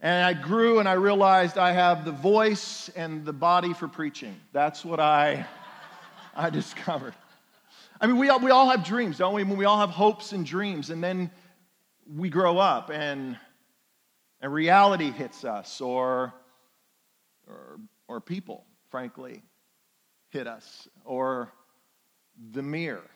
And 0.00 0.24
I 0.24 0.34
grew 0.34 0.80
and 0.80 0.88
I 0.88 0.94
realized 0.94 1.56
I 1.56 1.72
have 1.72 2.04
the 2.04 2.12
voice 2.12 2.90
and 2.94 3.24
the 3.24 3.32
body 3.32 3.72
for 3.72 3.88
preaching. 3.88 4.36
That's 4.52 4.84
what 4.84 5.00
I, 5.00 5.46
I 6.36 6.50
discovered. 6.50 7.14
I 8.02 8.06
mean, 8.06 8.18
we 8.18 8.28
all, 8.28 8.40
we 8.40 8.50
all 8.50 8.68
have 8.68 8.84
dreams, 8.84 9.16
don't 9.16 9.32
we? 9.32 9.40
I 9.40 9.44
mean, 9.44 9.56
we 9.56 9.64
all 9.64 9.78
have 9.78 9.90
hopes 9.90 10.32
and 10.32 10.44
dreams, 10.44 10.90
and 10.90 11.02
then 11.02 11.30
we 12.06 12.28
grow 12.28 12.58
up 12.58 12.90
and, 12.90 13.38
and 14.42 14.52
reality 14.52 15.10
hits 15.10 15.44
us, 15.44 15.80
or, 15.80 16.34
or, 17.46 17.80
or 18.08 18.20
people, 18.20 18.66
frankly, 18.90 19.42
hit 20.30 20.46
us, 20.46 20.86
or 21.06 21.52
the 22.52 22.62
mirror 22.62 23.10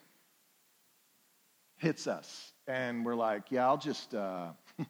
hits 1.77 2.07
us. 2.07 2.53
And 2.67 3.05
we're 3.05 3.15
like 3.15 3.51
yeah 3.51 3.67
i'll 3.67 3.77
just 3.77 4.15
uh, 4.15 4.49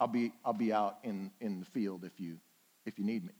i'll 0.00 0.06
be 0.06 0.32
i'll 0.44 0.52
be 0.52 0.72
out 0.72 0.98
in 1.02 1.30
in 1.40 1.60
the 1.60 1.66
field 1.66 2.04
if 2.04 2.20
you 2.20 2.36
if 2.86 2.98
you 2.98 3.04
need 3.04 3.24
me. 3.24 3.32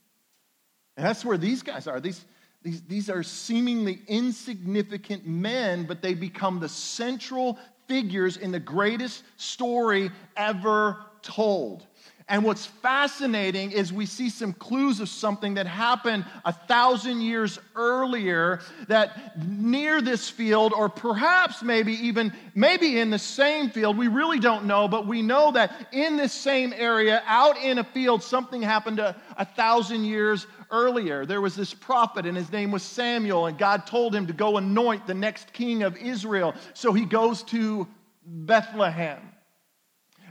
And 0.96 1.04
that's 1.04 1.24
where 1.24 1.36
these 1.36 1.62
guys 1.62 1.86
are. 1.86 2.00
These 2.00 2.24
these, 2.62 2.80
these 2.82 3.10
are 3.10 3.22
seemingly 3.22 4.00
insignificant 4.08 5.26
men 5.26 5.84
but 5.84 6.00
they 6.00 6.14
become 6.14 6.60
the 6.60 6.68
central 6.68 7.58
figures 7.86 8.38
in 8.38 8.50
the 8.50 8.60
greatest 8.60 9.22
story 9.36 10.10
ever 10.36 11.04
told 11.20 11.86
and 12.26 12.42
what's 12.42 12.64
fascinating 12.64 13.70
is 13.70 13.92
we 13.92 14.06
see 14.06 14.30
some 14.30 14.54
clues 14.54 15.00
of 15.00 15.10
something 15.10 15.54
that 15.54 15.66
happened 15.66 16.24
a 16.46 16.52
thousand 16.52 17.20
years 17.20 17.58
earlier 17.76 18.60
that 18.88 19.46
near 19.46 20.00
this 20.00 20.30
field, 20.30 20.72
or 20.74 20.88
perhaps 20.88 21.62
maybe 21.62 21.92
even 21.92 22.32
maybe 22.54 22.98
in 22.98 23.10
the 23.10 23.18
same 23.18 23.68
field, 23.68 23.98
we 23.98 24.08
really 24.08 24.38
don't 24.40 24.64
know, 24.64 24.88
but 24.88 25.06
we 25.06 25.20
know 25.20 25.52
that 25.52 25.88
in 25.92 26.16
this 26.16 26.32
same 26.32 26.72
area, 26.74 27.22
out 27.26 27.58
in 27.58 27.78
a 27.78 27.84
field, 27.84 28.22
something 28.22 28.62
happened 28.62 29.00
a, 29.00 29.14
a 29.36 29.44
thousand 29.44 30.04
years 30.04 30.46
earlier. 30.70 31.26
There 31.26 31.42
was 31.42 31.54
this 31.54 31.74
prophet, 31.74 32.24
and 32.24 32.36
his 32.36 32.50
name 32.50 32.70
was 32.70 32.82
Samuel, 32.82 33.46
and 33.46 33.58
God 33.58 33.86
told 33.86 34.14
him 34.14 34.26
to 34.28 34.32
go 34.32 34.56
anoint 34.56 35.06
the 35.06 35.14
next 35.14 35.52
king 35.52 35.82
of 35.82 35.94
Israel. 35.98 36.54
So 36.72 36.94
he 36.94 37.04
goes 37.04 37.42
to 37.44 37.86
Bethlehem. 38.24 39.20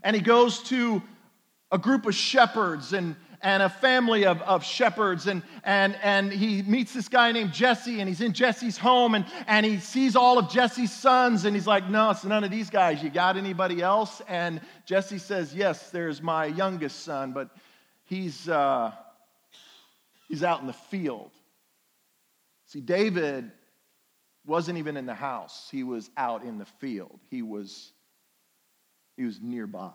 And 0.04 0.16
he 0.16 0.22
goes 0.22 0.62
to 0.64 1.02
a 1.74 1.78
group 1.80 2.06
of 2.06 2.14
shepherds 2.14 2.94
and, 2.94 3.16
and 3.42 3.64
a 3.64 3.70
family 3.70 4.26
of, 4.26 4.40
of 4.44 4.64
shepherds. 4.64 5.26
And, 5.26 5.42
and, 5.64 5.98
and 6.04 6.32
he 6.32 6.62
meets 6.62 6.94
this 6.94 7.10
guy 7.10 7.32
named 7.32 7.52
Jesse, 7.52 8.00
and 8.00 8.08
he's 8.08 8.22
in 8.22 8.32
Jesse's 8.32 8.78
home, 8.78 9.16
and, 9.16 9.26
and 9.48 9.66
he 9.66 9.80
sees 9.80 10.16
all 10.16 10.38
of 10.38 10.50
Jesse's 10.50 10.94
sons, 10.94 11.46
and 11.46 11.56
he's 11.56 11.66
like, 11.66 11.90
No, 11.90 12.12
it's 12.12 12.24
none 12.24 12.44
of 12.44 12.52
these 12.52 12.70
guys. 12.70 13.02
You 13.02 13.10
got 13.10 13.36
anybody 13.36 13.82
else? 13.82 14.22
And 14.28 14.62
Jesse 14.86 15.18
says, 15.18 15.54
Yes, 15.54 15.90
there's 15.90 16.22
my 16.22 16.46
youngest 16.46 17.04
son, 17.04 17.34
but 17.34 17.50
he's, 18.06 18.48
uh, 18.48 18.92
he's 20.30 20.44
out 20.44 20.62
in 20.62 20.68
the 20.68 20.74
field. 20.74 21.32
See, 22.68 22.82
David 22.82 23.52
wasn't 24.46 24.78
even 24.78 24.96
in 24.96 25.08
the 25.08 25.16
house, 25.16 25.70
he 25.72 25.84
was 25.84 26.12
out 26.18 26.44
in 26.44 26.60
the 26.60 26.66
field, 26.66 27.20
he 27.32 27.42
was, 27.42 27.94
he 29.18 29.24
was 29.24 29.40
nearby 29.42 29.94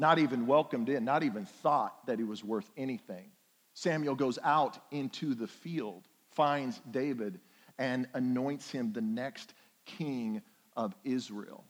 not 0.00 0.18
even 0.18 0.46
welcomed 0.46 0.88
in, 0.88 1.04
not 1.04 1.22
even 1.22 1.44
thought 1.44 2.06
that 2.06 2.18
he 2.18 2.24
was 2.24 2.42
worth 2.42 2.68
anything. 2.76 3.30
Samuel 3.74 4.14
goes 4.14 4.38
out 4.42 4.78
into 4.90 5.34
the 5.34 5.46
field, 5.46 6.08
finds 6.32 6.80
David, 6.90 7.38
and 7.78 8.08
anoints 8.14 8.70
him 8.70 8.92
the 8.92 9.02
next 9.02 9.52
king 9.84 10.40
of 10.74 10.94
Israel. 11.04 11.64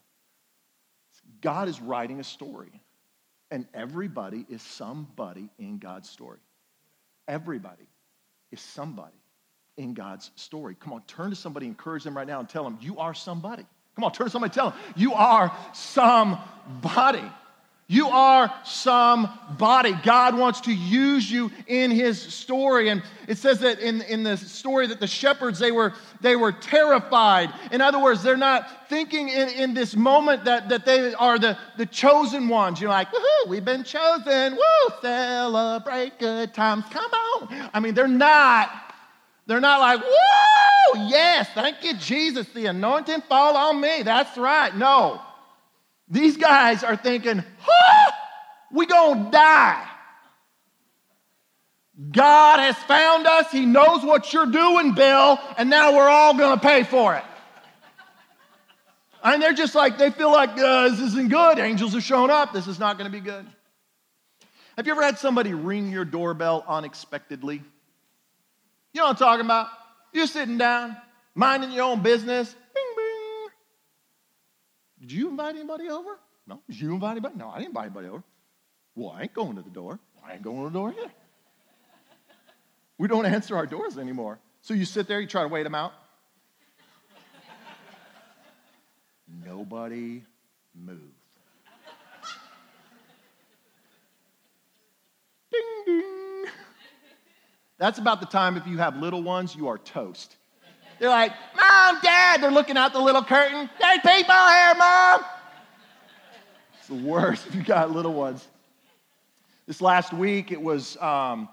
God 1.41 1.67
is 1.67 1.81
writing 1.81 2.21
a 2.21 2.23
story, 2.23 2.81
and 3.51 3.67
everybody 3.73 4.45
is 4.49 4.61
somebody 4.61 5.49
in 5.59 5.77
God's 5.77 6.09
story. 6.09 6.39
Everybody 7.27 7.87
is 8.51 8.61
somebody 8.61 9.17
in 9.75 9.93
God's 9.93 10.31
story. 10.35 10.75
Come 10.79 10.93
on, 10.93 11.01
turn 11.03 11.31
to 11.31 11.35
somebody, 11.35 11.67
encourage 11.67 12.05
them 12.05 12.15
right 12.15 12.27
now, 12.27 12.39
and 12.39 12.47
tell 12.47 12.63
them, 12.63 12.77
You 12.79 12.97
are 12.97 13.13
somebody. 13.13 13.65
Come 13.95 14.05
on, 14.05 14.13
turn 14.13 14.27
to 14.27 14.31
somebody, 14.31 14.53
tell 14.53 14.69
them, 14.69 14.79
you 14.95 15.13
are 15.13 15.53
somebody. 15.73 17.29
You 17.91 18.07
are 18.07 18.53
somebody. 18.63 19.91
God 19.91 20.37
wants 20.37 20.61
to 20.61 20.73
use 20.73 21.29
you 21.29 21.51
in 21.67 21.91
his 21.91 22.21
story. 22.21 22.87
And 22.87 23.03
it 23.27 23.37
says 23.37 23.59
that 23.59 23.79
in, 23.79 24.01
in 24.03 24.23
the 24.23 24.37
story 24.37 24.87
that 24.87 25.01
the 25.01 25.07
shepherds, 25.07 25.59
they 25.59 25.73
were, 25.73 25.91
they 26.21 26.37
were 26.37 26.53
terrified. 26.53 27.53
In 27.69 27.81
other 27.81 27.99
words, 27.99 28.23
they're 28.23 28.37
not 28.37 28.87
thinking 28.87 29.27
in, 29.27 29.49
in 29.49 29.73
this 29.73 29.93
moment 29.93 30.45
that, 30.45 30.69
that 30.69 30.85
they 30.85 31.13
are 31.15 31.37
the, 31.37 31.57
the 31.75 31.85
chosen 31.85 32.47
ones. 32.47 32.79
You're 32.79 32.91
like, 32.91 33.09
woohoo, 33.11 33.49
we've 33.49 33.65
been 33.65 33.83
chosen. 33.83 34.53
Woo, 34.53 34.95
celebrate 35.01 36.17
good 36.17 36.53
times. 36.53 36.85
Come 36.91 37.11
on. 37.11 37.69
I 37.73 37.81
mean, 37.81 37.93
they're 37.93 38.07
not. 38.07 38.69
They're 39.47 39.59
not 39.59 39.81
like, 39.81 40.01
woo, 40.01 41.07
yes, 41.09 41.49
thank 41.53 41.83
you, 41.83 41.97
Jesus. 41.97 42.47
The 42.53 42.67
anointing 42.67 43.23
fall 43.27 43.57
on 43.57 43.81
me. 43.81 44.01
That's 44.03 44.37
right. 44.37 44.73
No. 44.77 45.19
These 46.11 46.35
guys 46.35 46.83
are 46.83 46.97
thinking, 46.97 47.41
huh, 47.61 48.11
we 48.69 48.85
gonna 48.85 49.31
die. 49.31 49.87
God 52.11 52.59
has 52.59 52.75
found 52.79 53.25
us. 53.25 53.49
He 53.49 53.65
knows 53.65 54.03
what 54.03 54.33
you're 54.33 54.45
doing, 54.45 54.93
Bill, 54.93 55.39
and 55.57 55.69
now 55.69 55.95
we're 55.95 56.09
all 56.09 56.33
gonna 56.37 56.59
pay 56.59 56.83
for 56.83 57.15
it. 57.15 57.23
And 59.23 59.41
they're 59.41 59.53
just 59.53 59.73
like, 59.73 59.97
they 59.97 60.11
feel 60.11 60.31
like 60.31 60.57
uh, 60.57 60.89
this 60.89 60.99
isn't 60.99 61.29
good. 61.29 61.59
Angels 61.59 61.95
are 61.95 62.01
showing 62.01 62.29
up. 62.29 62.51
This 62.51 62.67
is 62.67 62.77
not 62.77 62.97
gonna 62.97 63.09
be 63.09 63.21
good. 63.21 63.45
Have 64.75 64.87
you 64.87 64.91
ever 64.91 65.03
had 65.03 65.17
somebody 65.17 65.53
ring 65.53 65.91
your 65.91 66.05
doorbell 66.05 66.65
unexpectedly? 66.67 67.61
You 68.93 68.99
know 68.99 69.03
what 69.05 69.11
I'm 69.11 69.15
talking 69.15 69.45
about? 69.45 69.67
You're 70.11 70.27
sitting 70.27 70.57
down, 70.57 70.97
minding 71.35 71.71
your 71.71 71.83
own 71.83 72.01
business, 72.01 72.53
did 75.01 75.11
you 75.11 75.29
invite 75.29 75.55
anybody 75.55 75.89
over? 75.89 76.19
No. 76.45 76.61
Did 76.69 76.79
you 76.79 76.93
invite 76.93 77.11
anybody? 77.11 77.35
No, 77.35 77.49
I 77.49 77.55
didn't 77.57 77.69
invite 77.69 77.85
anybody 77.85 78.07
over. 78.07 78.23
Well, 78.95 79.11
I 79.11 79.23
ain't 79.23 79.33
going 79.33 79.55
to 79.55 79.63
the 79.63 79.69
door. 79.69 79.99
I 80.25 80.33
ain't 80.33 80.43
going 80.43 80.59
to 80.59 80.69
the 80.69 80.73
door 80.73 80.93
either. 80.97 81.11
We 82.99 83.07
don't 83.07 83.25
answer 83.25 83.55
our 83.55 83.65
doors 83.65 83.97
anymore. 83.97 84.37
So 84.61 84.75
you 84.75 84.85
sit 84.85 85.07
there, 85.07 85.19
you 85.19 85.25
try 85.25 85.41
to 85.41 85.47
wait 85.47 85.63
them 85.63 85.73
out. 85.73 85.93
Nobody 89.43 90.21
move. 90.75 90.99
ding, 95.51 95.61
ding. 95.85 96.45
That's 97.79 97.97
about 97.97 98.19
the 98.19 98.27
time 98.27 98.55
if 98.55 98.67
you 98.67 98.77
have 98.77 98.97
little 98.97 99.23
ones, 99.23 99.55
you 99.55 99.67
are 99.67 99.79
toast. 99.79 100.37
They're 101.01 101.09
like, 101.09 101.33
Mom, 101.59 101.97
Dad. 102.03 102.43
They're 102.43 102.51
looking 102.51 102.77
out 102.77 102.93
the 102.93 102.99
little 102.99 103.23
curtain. 103.23 103.67
There's 103.79 103.99
people 104.01 104.35
here, 104.35 104.75
Mom. 104.77 105.21
It's 106.77 106.87
the 106.89 106.93
worst 106.93 107.47
if 107.47 107.55
you 107.55 107.63
got 107.63 107.89
little 107.89 108.13
ones. 108.13 108.47
This 109.65 109.81
last 109.81 110.13
week, 110.13 110.51
it 110.51 110.61
was 110.61 110.97
um, 110.97 111.49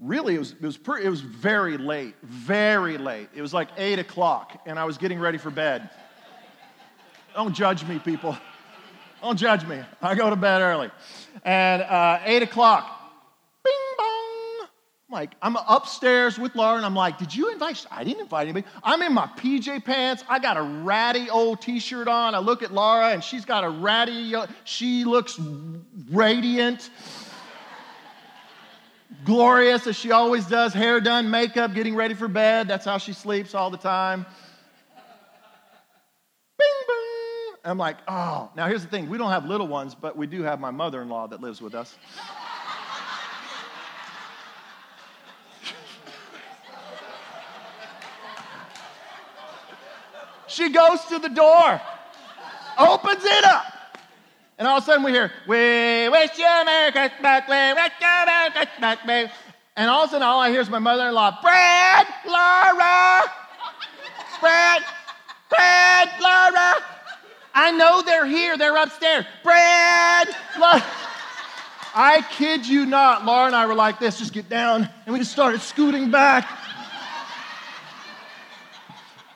really, 0.00 0.34
it 0.34 0.40
was, 0.40 0.56
it, 0.60 0.60
was 0.60 0.76
it 1.00 1.08
was 1.08 1.20
very 1.20 1.78
late, 1.78 2.16
very 2.24 2.98
late. 2.98 3.28
It 3.32 3.42
was 3.42 3.54
like 3.54 3.68
8 3.76 4.00
o'clock, 4.00 4.60
and 4.66 4.76
I 4.76 4.84
was 4.86 4.98
getting 4.98 5.20
ready 5.20 5.38
for 5.38 5.50
bed. 5.50 5.88
Don't 7.32 7.54
judge 7.54 7.86
me, 7.86 8.00
people. 8.00 8.36
Don't 9.22 9.38
judge 9.38 9.64
me. 9.66 9.82
I 10.02 10.16
go 10.16 10.30
to 10.30 10.36
bed 10.36 10.62
early. 10.62 10.90
And 11.44 11.80
uh, 11.82 12.18
8 12.24 12.42
o'clock, 12.42 13.03
like, 15.14 15.30
I'm 15.40 15.56
upstairs 15.56 16.38
with 16.38 16.54
Laura, 16.54 16.76
and 16.76 16.84
I'm 16.84 16.94
like, 16.94 17.16
Did 17.16 17.34
you 17.34 17.50
invite? 17.50 17.86
I 17.90 18.04
didn't 18.04 18.20
invite 18.20 18.48
anybody. 18.48 18.66
I'm 18.82 19.00
in 19.00 19.14
my 19.14 19.26
PJ 19.38 19.84
pants. 19.84 20.22
I 20.28 20.38
got 20.38 20.58
a 20.58 20.62
ratty 20.62 21.30
old 21.30 21.62
t 21.62 21.78
shirt 21.78 22.08
on. 22.08 22.34
I 22.34 22.40
look 22.40 22.62
at 22.62 22.74
Laura, 22.74 23.10
and 23.10 23.24
she's 23.24 23.46
got 23.46 23.64
a 23.64 23.70
ratty, 23.70 24.34
uh, 24.34 24.46
she 24.64 25.04
looks 25.04 25.40
radiant, 26.10 26.90
glorious 29.24 29.86
as 29.86 29.96
she 29.96 30.10
always 30.10 30.46
does, 30.46 30.74
hair 30.74 31.00
done, 31.00 31.30
makeup, 31.30 31.72
getting 31.72 31.94
ready 31.94 32.14
for 32.14 32.28
bed. 32.28 32.68
That's 32.68 32.84
how 32.84 32.98
she 32.98 33.14
sleeps 33.14 33.54
all 33.54 33.70
the 33.70 33.78
time. 33.78 34.26
Bing, 36.58 36.68
bing. 36.86 37.56
I'm 37.64 37.78
like, 37.78 37.96
Oh, 38.08 38.50
now 38.54 38.66
here's 38.66 38.82
the 38.82 38.88
thing 38.90 39.08
we 39.08 39.16
don't 39.16 39.30
have 39.30 39.46
little 39.46 39.68
ones, 39.68 39.94
but 39.94 40.16
we 40.16 40.26
do 40.26 40.42
have 40.42 40.60
my 40.60 40.70
mother 40.70 41.00
in 41.00 41.08
law 41.08 41.26
that 41.28 41.40
lives 41.40 41.62
with 41.62 41.74
us. 41.74 41.96
She 50.54 50.68
goes 50.68 51.04
to 51.06 51.18
the 51.18 51.28
door, 51.28 51.80
opens 52.78 53.24
it 53.24 53.44
up. 53.44 53.64
And 54.56 54.68
all 54.68 54.78
of 54.78 54.84
a 54.84 54.86
sudden 54.86 55.02
we 55.02 55.10
hear, 55.10 55.32
We 55.48 56.08
wish 56.08 56.38
you 56.38 56.46
a 56.46 56.64
Merry 56.64 56.92
Christmas, 56.92 57.42
we 57.48 57.72
wish 57.72 57.92
you 58.00 58.06
a 58.06 58.24
Merry 58.24 58.50
Christmas, 58.50 59.30
And 59.74 59.90
all 59.90 60.04
of 60.04 60.10
a 60.10 60.12
sudden 60.12 60.22
all 60.22 60.38
I 60.38 60.50
hear 60.50 60.60
is 60.60 60.70
my 60.70 60.78
mother 60.78 61.08
in 61.08 61.14
law, 61.14 61.36
Brad, 61.42 62.06
Laura, 62.24 63.22
Brad, 64.40 64.82
Brad, 65.50 66.08
Laura. 66.20 66.84
I 67.52 67.72
know 67.72 68.02
they're 68.02 68.26
here, 68.26 68.56
they're 68.56 68.76
upstairs. 68.76 69.24
Brad, 69.42 70.28
Laura. 70.60 70.84
I 71.96 72.24
kid 72.30 72.64
you 72.64 72.86
not, 72.86 73.24
Laura 73.24 73.46
and 73.46 73.56
I 73.56 73.66
were 73.66 73.74
like 73.74 73.98
this, 73.98 74.20
just 74.20 74.32
get 74.32 74.48
down, 74.48 74.88
and 75.04 75.12
we 75.12 75.18
just 75.18 75.32
started 75.32 75.60
scooting 75.62 76.12
back. 76.12 76.48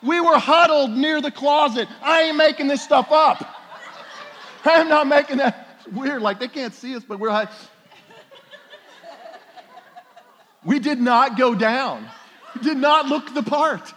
We 0.03 0.21
were 0.21 0.39
huddled 0.39 0.91
near 0.91 1.21
the 1.21 1.31
closet. 1.31 1.89
I 2.03 2.23
ain't 2.23 2.37
making 2.37 2.69
this 2.69 2.83
stuff 2.83 3.11
up. 3.11 3.45
I'm 4.65 4.89
not 4.89 5.07
making 5.07 5.39
that. 5.39 5.69
It's 5.79 5.95
weird, 5.95 6.23
like 6.23 6.39
they 6.39 6.49
can't 6.49 6.75
see 6.75 6.95
us, 6.95 7.03
but 7.07 7.19
we're 7.19 7.31
like. 7.31 7.49
We 10.65 10.79
did 10.79 11.01
not 11.01 11.39
go 11.39 11.55
down. 11.55 12.09
We 12.55 12.61
did 12.61 12.77
not 12.77 13.07
look 13.07 13.33
the 13.33 13.43
part. 13.43 13.95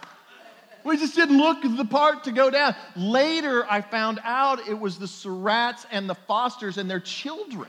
We 0.84 0.96
just 0.96 1.14
didn't 1.14 1.38
look 1.38 1.62
the 1.62 1.84
part 1.84 2.24
to 2.24 2.32
go 2.32 2.50
down. 2.50 2.74
Later, 2.96 3.64
I 3.70 3.80
found 3.82 4.20
out 4.24 4.66
it 4.66 4.78
was 4.78 4.98
the 4.98 5.06
Surratts 5.06 5.86
and 5.90 6.08
the 6.08 6.14
Fosters 6.14 6.78
and 6.78 6.90
their 6.90 7.00
children 7.00 7.68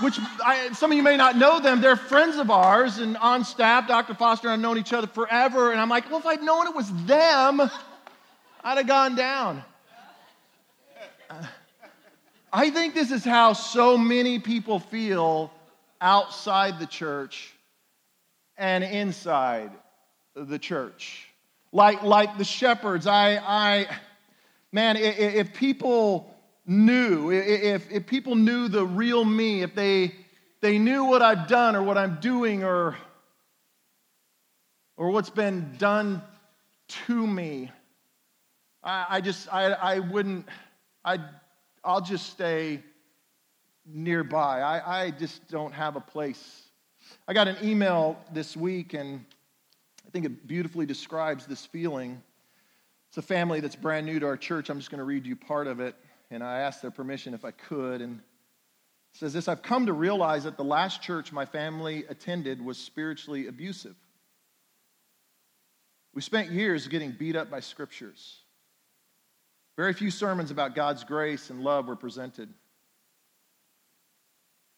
which 0.00 0.18
I, 0.44 0.72
some 0.72 0.92
of 0.92 0.96
you 0.96 1.02
may 1.02 1.16
not 1.16 1.36
know 1.36 1.58
them. 1.58 1.80
They're 1.80 1.96
friends 1.96 2.36
of 2.36 2.50
ours 2.50 2.98
and 2.98 3.16
on 3.16 3.44
staff. 3.44 3.88
Dr. 3.88 4.14
Foster 4.14 4.48
and 4.48 4.54
I've 4.54 4.60
known 4.60 4.78
each 4.78 4.92
other 4.92 5.06
forever. 5.06 5.72
And 5.72 5.80
I'm 5.80 5.88
like, 5.88 6.10
well, 6.10 6.20
if 6.20 6.26
I'd 6.26 6.42
known 6.42 6.66
it 6.66 6.74
was 6.74 6.92
them, 7.04 7.60
I'd 7.60 8.78
have 8.78 8.86
gone 8.86 9.14
down. 9.14 9.64
Uh, 11.30 11.46
I 12.52 12.70
think 12.70 12.94
this 12.94 13.10
is 13.10 13.24
how 13.24 13.52
so 13.52 13.96
many 13.96 14.38
people 14.38 14.78
feel 14.78 15.50
outside 16.00 16.78
the 16.78 16.86
church 16.86 17.52
and 18.56 18.84
inside 18.84 19.70
the 20.34 20.58
church. 20.58 21.28
Like, 21.72 22.02
like 22.02 22.38
the 22.38 22.44
shepherds, 22.44 23.06
I, 23.06 23.36
I 23.36 23.98
man, 24.72 24.96
if 24.96 25.54
people 25.54 26.35
knew, 26.66 27.30
if, 27.30 27.90
if 27.90 28.06
people 28.06 28.34
knew 28.34 28.68
the 28.68 28.84
real 28.84 29.24
me, 29.24 29.62
if 29.62 29.74
they, 29.74 30.12
they 30.60 30.78
knew 30.78 31.04
what 31.04 31.22
I've 31.22 31.46
done 31.46 31.76
or 31.76 31.82
what 31.82 31.96
I'm 31.96 32.18
doing 32.20 32.64
or, 32.64 32.96
or 34.96 35.10
what's 35.10 35.30
been 35.30 35.74
done 35.78 36.22
to 37.06 37.26
me, 37.26 37.70
I, 38.82 39.06
I 39.10 39.20
just, 39.20 39.52
I, 39.52 39.72
I 39.72 39.98
wouldn't, 40.00 40.46
I, 41.04 41.20
I'll 41.84 42.00
just 42.00 42.30
stay 42.30 42.82
nearby. 43.86 44.60
I, 44.60 45.02
I 45.04 45.10
just 45.12 45.48
don't 45.48 45.72
have 45.72 45.94
a 45.94 46.00
place. 46.00 46.62
I 47.28 47.32
got 47.32 47.46
an 47.46 47.56
email 47.62 48.18
this 48.32 48.56
week, 48.56 48.94
and 48.94 49.24
I 50.04 50.10
think 50.10 50.26
it 50.26 50.48
beautifully 50.48 50.86
describes 50.86 51.46
this 51.46 51.64
feeling. 51.64 52.20
It's 53.08 53.18
a 53.18 53.22
family 53.22 53.60
that's 53.60 53.76
brand 53.76 54.04
new 54.06 54.18
to 54.18 54.26
our 54.26 54.36
church. 54.36 54.68
I'm 54.68 54.78
just 54.78 54.90
going 54.90 54.98
to 54.98 55.04
read 55.04 55.24
you 55.24 55.36
part 55.36 55.68
of 55.68 55.78
it 55.78 55.94
and 56.30 56.42
I 56.42 56.60
asked 56.60 56.82
their 56.82 56.90
permission 56.90 57.34
if 57.34 57.44
I 57.44 57.50
could. 57.50 58.00
And 58.00 58.20
says 59.16 59.32
this 59.32 59.48
I've 59.48 59.62
come 59.62 59.86
to 59.86 59.92
realize 59.92 60.44
that 60.44 60.56
the 60.56 60.64
last 60.64 61.02
church 61.02 61.32
my 61.32 61.44
family 61.46 62.04
attended 62.08 62.64
was 62.64 62.78
spiritually 62.78 63.46
abusive. 63.46 63.96
We 66.14 66.22
spent 66.22 66.50
years 66.50 66.88
getting 66.88 67.12
beat 67.12 67.36
up 67.36 67.50
by 67.50 67.60
scriptures. 67.60 68.40
Very 69.76 69.92
few 69.92 70.10
sermons 70.10 70.50
about 70.50 70.74
God's 70.74 71.04
grace 71.04 71.50
and 71.50 71.62
love 71.62 71.86
were 71.88 71.96
presented. 71.96 72.48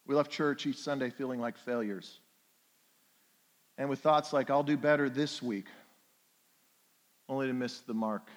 We 0.05 0.15
left 0.15 0.31
church 0.31 0.65
each 0.65 0.77
Sunday 0.77 1.09
feeling 1.09 1.39
like 1.39 1.57
failures. 1.57 2.19
And 3.77 3.89
with 3.89 3.99
thoughts 3.99 4.33
like, 4.33 4.49
I'll 4.49 4.63
do 4.63 4.75
better 4.75 5.09
this 5.09 5.41
week, 5.41 5.67
only 7.29 7.47
to 7.47 7.53
miss 7.53 7.79
the 7.79 7.93
mark 7.93 8.27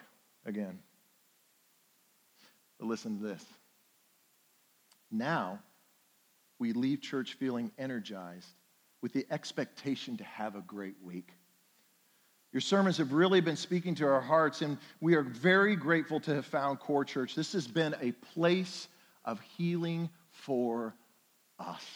again. 0.46 0.78
But 2.82 2.88
listen 2.88 3.20
to 3.20 3.24
this. 3.24 3.44
Now, 5.08 5.60
we 6.58 6.72
leave 6.72 7.00
church 7.00 7.34
feeling 7.34 7.70
energized 7.78 8.48
with 9.02 9.12
the 9.12 9.24
expectation 9.30 10.16
to 10.16 10.24
have 10.24 10.56
a 10.56 10.62
great 10.62 10.96
week. 11.00 11.28
Your 12.50 12.60
sermons 12.60 12.96
have 12.96 13.12
really 13.12 13.40
been 13.40 13.54
speaking 13.54 13.94
to 13.96 14.06
our 14.06 14.20
hearts, 14.20 14.62
and 14.62 14.78
we 15.00 15.14
are 15.14 15.22
very 15.22 15.76
grateful 15.76 16.18
to 16.22 16.34
have 16.34 16.44
found 16.44 16.80
Core 16.80 17.04
Church. 17.04 17.36
This 17.36 17.52
has 17.52 17.68
been 17.68 17.94
a 18.00 18.10
place 18.34 18.88
of 19.24 19.40
healing 19.56 20.10
for 20.32 20.92
us. 21.60 21.86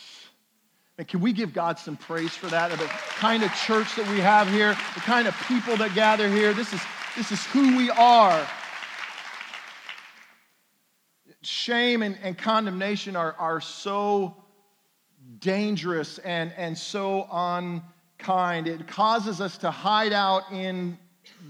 And 0.99 1.09
can 1.09 1.19
we 1.19 1.33
give 1.33 1.53
God 1.53 1.81
some 1.81 1.97
praise 1.97 2.31
for 2.31 2.47
that? 2.47 2.71
The 2.71 2.87
kind 3.17 3.43
of 3.43 3.53
church 3.55 3.97
that 3.97 4.09
we 4.09 4.21
have 4.21 4.49
here, 4.49 4.77
the 4.95 5.01
kind 5.01 5.27
of 5.27 5.35
people 5.49 5.77
that 5.79 5.97
gather 5.97 6.29
here. 6.29 6.53
This 6.53 6.73
is, 6.73 6.81
this 7.17 7.33
is 7.33 7.45
who 7.47 7.77
we 7.77 7.91
are. 7.91 8.47
Shame 11.47 12.03
and, 12.03 12.19
and 12.23 12.37
condemnation 12.37 13.15
are, 13.17 13.35
are 13.39 13.61
so 13.61 14.37
dangerous 15.39 16.19
and, 16.19 16.53
and 16.57 16.77
so 16.77 17.29
unkind. 17.31 18.67
It 18.67 18.87
causes 18.89 19.41
us 19.41 19.59
to 19.59 19.71
hide 19.71 20.13
out 20.13 20.51
in 20.53 20.99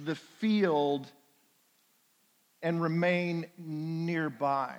the 0.05 0.15
field 0.15 1.11
and 2.63 2.81
remain 2.83 3.47
nearby. 3.59 4.75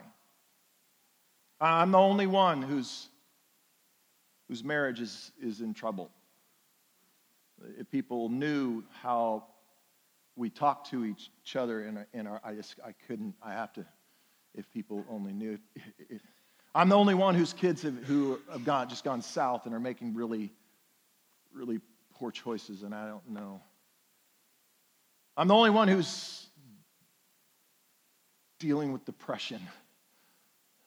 I'm 1.60 1.92
the 1.92 1.98
only 1.98 2.28
one 2.28 2.62
who's 2.62 3.08
whose 4.48 4.64
marriage 4.64 5.02
is, 5.02 5.32
is 5.42 5.62
in 5.62 5.74
trouble. 5.74 6.10
If 7.78 7.90
people 7.90 8.30
knew 8.30 8.84
how 9.02 9.46
we 10.36 10.50
talk 10.50 10.86
to 10.92 11.06
each 11.06 11.56
other, 11.56 11.84
and, 11.84 12.06
and 12.14 12.28
our, 12.28 12.40
I 12.44 12.54
just 12.54 12.76
I 12.86 12.94
couldn't. 13.08 13.36
I 13.42 13.54
have 13.54 13.74
to. 13.74 13.86
If 14.58 14.70
people 14.74 15.06
only 15.10 15.32
knew. 15.32 15.58
I'm 16.76 16.90
the 16.90 16.98
only 16.98 17.14
one 17.14 17.34
whose 17.36 17.54
kids 17.54 17.82
have, 17.84 17.96
who 18.04 18.40
have 18.52 18.66
gone, 18.66 18.90
just 18.90 19.04
gone 19.04 19.22
south 19.22 19.66
and 19.66 19.74
are 19.74 19.80
making 19.80 20.14
really, 20.14 20.52
really 21.54 21.80
poor 22.16 22.32
choices, 22.32 22.84
and 22.84 22.94
I 22.94 23.08
don't 23.08 23.30
know. 23.30 23.62
I'm 25.38 25.48
the 25.48 25.56
only 25.56 25.70
one 25.70 25.88
who's 25.88 26.48
dealing 28.60 28.92
with 28.92 29.06
depression. 29.06 29.62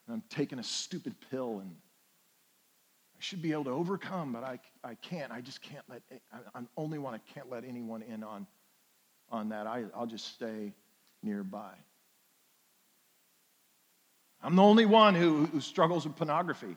And 0.06 0.14
I'm 0.14 0.22
taking 0.28 0.58
a 0.58 0.62
stupid 0.64 1.14
pill 1.30 1.60
and 1.60 1.70
I 1.70 3.22
should 3.22 3.42
be 3.42 3.52
able 3.52 3.64
to 3.64 3.70
overcome, 3.70 4.32
but 4.32 4.42
I, 4.42 4.58
I 4.82 4.94
can't. 4.94 5.30
I 5.30 5.40
just 5.40 5.60
can't 5.60 5.84
let, 5.88 6.02
I'm 6.54 6.64
the 6.64 6.70
only 6.76 6.98
one 6.98 7.14
I 7.14 7.20
can't 7.34 7.50
let 7.50 7.64
anyone 7.64 8.02
in 8.02 8.24
on, 8.24 8.46
on 9.30 9.50
that. 9.50 9.66
I, 9.66 9.84
I'll 9.94 10.06
just 10.06 10.34
stay 10.34 10.72
nearby. 11.22 11.74
I'm 14.42 14.56
the 14.56 14.62
only 14.62 14.86
one 14.86 15.14
who, 15.14 15.46
who 15.46 15.60
struggles 15.60 16.06
with 16.06 16.16
pornography. 16.16 16.76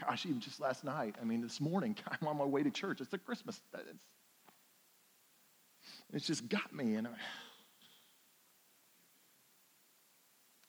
Gosh, 0.00 0.24
even 0.24 0.40
just 0.40 0.60
last 0.60 0.84
night, 0.84 1.16
I 1.20 1.24
mean, 1.24 1.42
this 1.42 1.60
morning, 1.60 1.96
I'm 2.20 2.26
on 2.26 2.38
my 2.38 2.44
way 2.44 2.62
to 2.62 2.70
church. 2.70 3.00
It's 3.00 3.10
the 3.10 3.18
Christmas. 3.18 3.60
It's, 3.74 4.04
it's 6.12 6.26
just 6.26 6.48
got 6.48 6.72
me. 6.74 6.94
And 6.94 7.06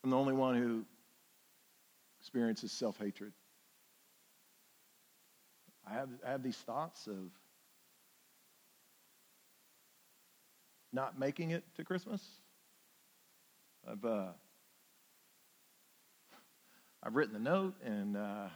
I'm 0.03 0.09
the 0.09 0.17
only 0.17 0.33
one 0.33 0.55
who 0.55 0.83
experiences 2.19 2.71
self 2.71 2.97
hatred. 2.97 3.31
I 5.89 5.93
have, 5.93 6.09
I 6.25 6.31
have 6.31 6.43
these 6.43 6.57
thoughts 6.57 7.07
of 7.07 7.31
not 10.93 11.17
making 11.17 11.51
it 11.51 11.63
to 11.77 11.83
Christmas. 11.83 12.21
I've, 13.89 14.03
uh, 14.03 14.27
I've 17.03 17.15
written 17.15 17.33
the 17.33 17.39
note, 17.39 17.75
and 17.83 18.15
uh, 18.15 18.47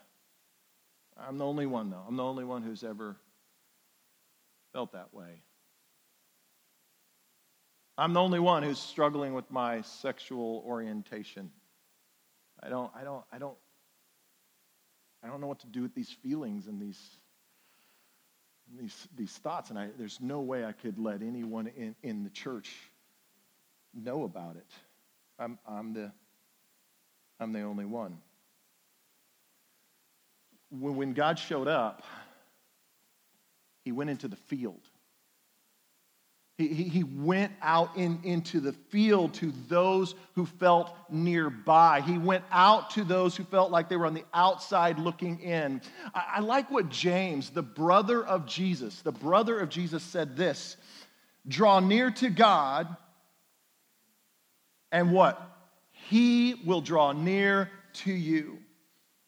I'm 1.18 1.38
the 1.38 1.46
only 1.46 1.66
one, 1.66 1.90
though. 1.90 2.04
I'm 2.08 2.16
the 2.16 2.24
only 2.24 2.44
one 2.44 2.62
who's 2.62 2.84
ever 2.84 3.16
felt 4.74 4.94
that 4.94 5.14
way. 5.14 5.42
I'm 7.98 8.14
the 8.14 8.22
only 8.22 8.40
one 8.40 8.64
who's 8.64 8.80
struggling 8.80 9.34
with 9.34 9.50
my 9.50 9.82
sexual 9.82 10.64
orientation. 10.66 11.50
I 12.62 12.70
don't, 12.70 12.92
I 12.96 13.04
don't, 13.04 13.24
I 13.32 13.38
don't 13.38 13.58
I 15.26 15.28
don't 15.28 15.42
know 15.42 15.48
what 15.48 15.62
to 15.62 15.68
do 15.68 15.82
with 15.82 15.96
these 15.96 16.10
feelings 16.10 16.68
and 16.68 16.80
these, 16.80 17.00
these, 18.80 19.08
these 19.18 19.32
thoughts. 19.32 19.72
And 19.72 19.80
I, 19.80 19.90
there's 19.98 20.20
no 20.22 20.42
way 20.42 20.64
I 20.64 20.72
could 20.72 21.00
let 21.00 21.24
anyone 21.24 21.68
in, 21.76 21.96
in 22.04 22.24
the 22.24 22.30
church 22.30 22.72
know 23.94 24.24
about 24.24 24.56
it. 24.56 24.68
I'm, 25.40 25.58
I'm, 25.68 25.94
the, 25.94 26.12
I'm 27.40 27.54
the 27.54 27.62
only 27.62 27.86
one. 27.86 28.20
When, 30.80 31.14
God 31.14 31.40
showed 31.40 31.68
up, 31.68 32.04
he 33.84 33.92
went 33.92 34.10
into 34.10 34.28
the 34.28 34.36
field. 34.36 34.82
He, 36.58 36.68
he 36.68 37.04
went 37.04 37.52
out 37.62 37.98
in, 37.98 38.20
into 38.24 38.62
the 38.62 38.72
field 38.72 39.34
to 39.36 39.52
those 39.68 40.16
who 40.36 40.46
felt 40.46 40.96
nearby. 41.10 42.00
He 42.00 42.18
went 42.18 42.46
out 42.50 42.92
to 42.92 43.04
those 43.04 43.36
who 43.36 43.44
felt 43.44 43.72
like 43.72 43.90
they 43.90 43.98
were 43.98 44.06
on 44.06 44.14
the 44.14 44.24
outside 44.34 44.98
looking 44.98 45.40
in. 45.42 45.82
I, 46.14 46.36
I 46.36 46.40
like 46.40 46.72
what 46.72 46.90
James, 46.90 47.50
the 47.50 47.62
brother 47.62 48.26
of 48.26 48.46
Jesus, 48.46 49.02
the 49.02 49.12
brother 49.12 49.60
of 49.60 49.70
Jesus 49.70 50.02
said 50.02 50.38
this 50.38 50.78
Draw 51.48 51.82
near 51.82 52.10
to 52.12 52.30
God, 52.30 52.96
and 54.92 55.12
what? 55.12 55.42
He 56.10 56.56
will 56.66 56.82
draw 56.82 57.12
near 57.12 57.70
to 57.94 58.12
you. 58.12 58.60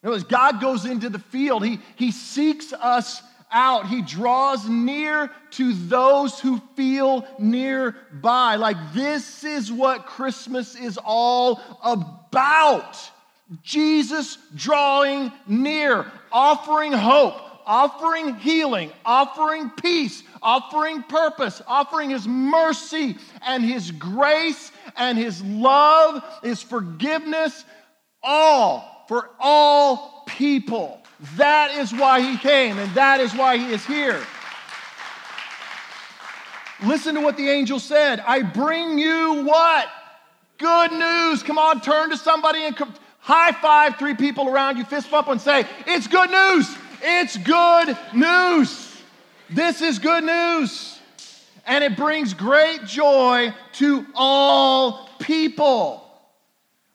As 0.02 0.24
God 0.24 0.60
goes 0.60 0.84
into 0.84 1.08
the 1.08 1.18
field, 1.18 1.64
he, 1.64 1.80
he 1.96 2.12
seeks 2.12 2.72
us 2.72 3.22
out. 3.50 3.86
He 3.88 4.02
draws 4.02 4.68
near 4.68 5.30
to 5.52 5.72
those 5.72 6.38
who 6.38 6.60
feel 6.76 7.26
nearby. 7.38 8.56
Like 8.56 8.76
this 8.94 9.44
is 9.44 9.72
what 9.72 10.06
Christmas 10.06 10.76
is 10.76 10.98
all 11.04 11.60
about. 11.82 13.10
Jesus 13.62 14.38
drawing 14.54 15.32
near, 15.46 16.04
offering 16.30 16.92
hope, 16.92 17.40
offering 17.66 18.36
healing, 18.36 18.92
offering 19.04 19.70
peace, 19.70 20.22
offering 20.42 21.02
purpose, 21.02 21.60
offering 21.66 22.10
his 22.10 22.28
mercy 22.28 23.16
and 23.46 23.64
his 23.64 23.90
grace 23.90 24.70
and 24.96 25.16
his 25.16 25.42
love, 25.42 26.22
his 26.42 26.62
forgiveness, 26.62 27.64
all 28.22 28.97
for 29.08 29.30
all 29.40 30.22
people. 30.26 31.00
That 31.36 31.72
is 31.72 31.92
why 31.92 32.20
he 32.20 32.36
came, 32.36 32.78
and 32.78 32.94
that 32.94 33.20
is 33.20 33.34
why 33.34 33.56
he 33.56 33.72
is 33.72 33.84
here. 33.84 34.22
Listen 36.84 37.16
to 37.16 37.20
what 37.20 37.36
the 37.36 37.48
angel 37.48 37.80
said 37.80 38.20
I 38.20 38.42
bring 38.42 38.98
you 38.98 39.42
what? 39.44 39.88
Good 40.58 40.92
news. 40.92 41.42
Come 41.42 41.58
on, 41.58 41.80
turn 41.80 42.10
to 42.10 42.16
somebody 42.16 42.64
and 42.64 42.76
high 43.18 43.52
five 43.52 43.96
three 43.96 44.14
people 44.14 44.48
around 44.48 44.76
you, 44.76 44.84
fist 44.84 45.10
bump, 45.10 45.28
and 45.28 45.40
say, 45.40 45.64
It's 45.86 46.06
good 46.06 46.30
news. 46.30 46.76
It's 47.02 47.36
good 47.36 47.96
news. 48.12 48.96
This 49.50 49.80
is 49.80 49.98
good 49.98 50.24
news. 50.24 50.98
And 51.66 51.84
it 51.84 51.96
brings 51.96 52.34
great 52.34 52.84
joy 52.84 53.52
to 53.74 54.06
all 54.14 55.08
people. 55.18 56.07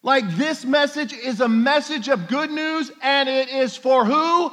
Like 0.06 0.30
this 0.36 0.66
message 0.66 1.14
is 1.14 1.40
a 1.40 1.48
message 1.48 2.10
of 2.10 2.28
good 2.28 2.52
news, 2.52 2.92
and 3.02 3.30
it 3.30 3.48
is 3.48 3.78
for 3.78 4.04
who? 4.04 4.52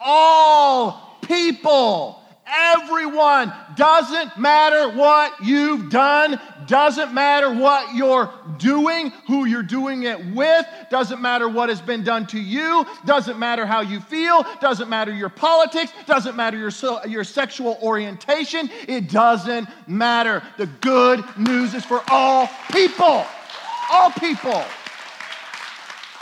All 0.00 1.18
people. 1.20 2.22
Everyone. 2.46 3.52
Doesn't 3.76 4.38
matter 4.38 4.96
what 4.96 5.34
you've 5.44 5.90
done, 5.90 6.40
doesn't 6.66 7.12
matter 7.12 7.52
what 7.52 7.94
you're 7.94 8.32
doing, 8.56 9.10
who 9.26 9.44
you're 9.44 9.62
doing 9.62 10.04
it 10.04 10.34
with, 10.34 10.64
doesn't 10.90 11.20
matter 11.20 11.46
what 11.46 11.68
has 11.68 11.82
been 11.82 12.02
done 12.02 12.26
to 12.28 12.40
you, 12.40 12.86
doesn't 13.04 13.38
matter 13.38 13.66
how 13.66 13.82
you 13.82 14.00
feel, 14.00 14.46
doesn't 14.62 14.88
matter 14.88 15.12
your 15.12 15.28
politics, 15.28 15.92
doesn't 16.06 16.36
matter 16.36 16.56
your, 16.56 16.70
your 17.06 17.24
sexual 17.24 17.78
orientation, 17.82 18.70
it 18.88 19.10
doesn't 19.10 19.68
matter. 19.86 20.42
The 20.56 20.66
good 20.66 21.22
news 21.36 21.74
is 21.74 21.84
for 21.84 22.02
all 22.08 22.48
people. 22.72 23.26
All 23.92 24.10
people. 24.12 24.64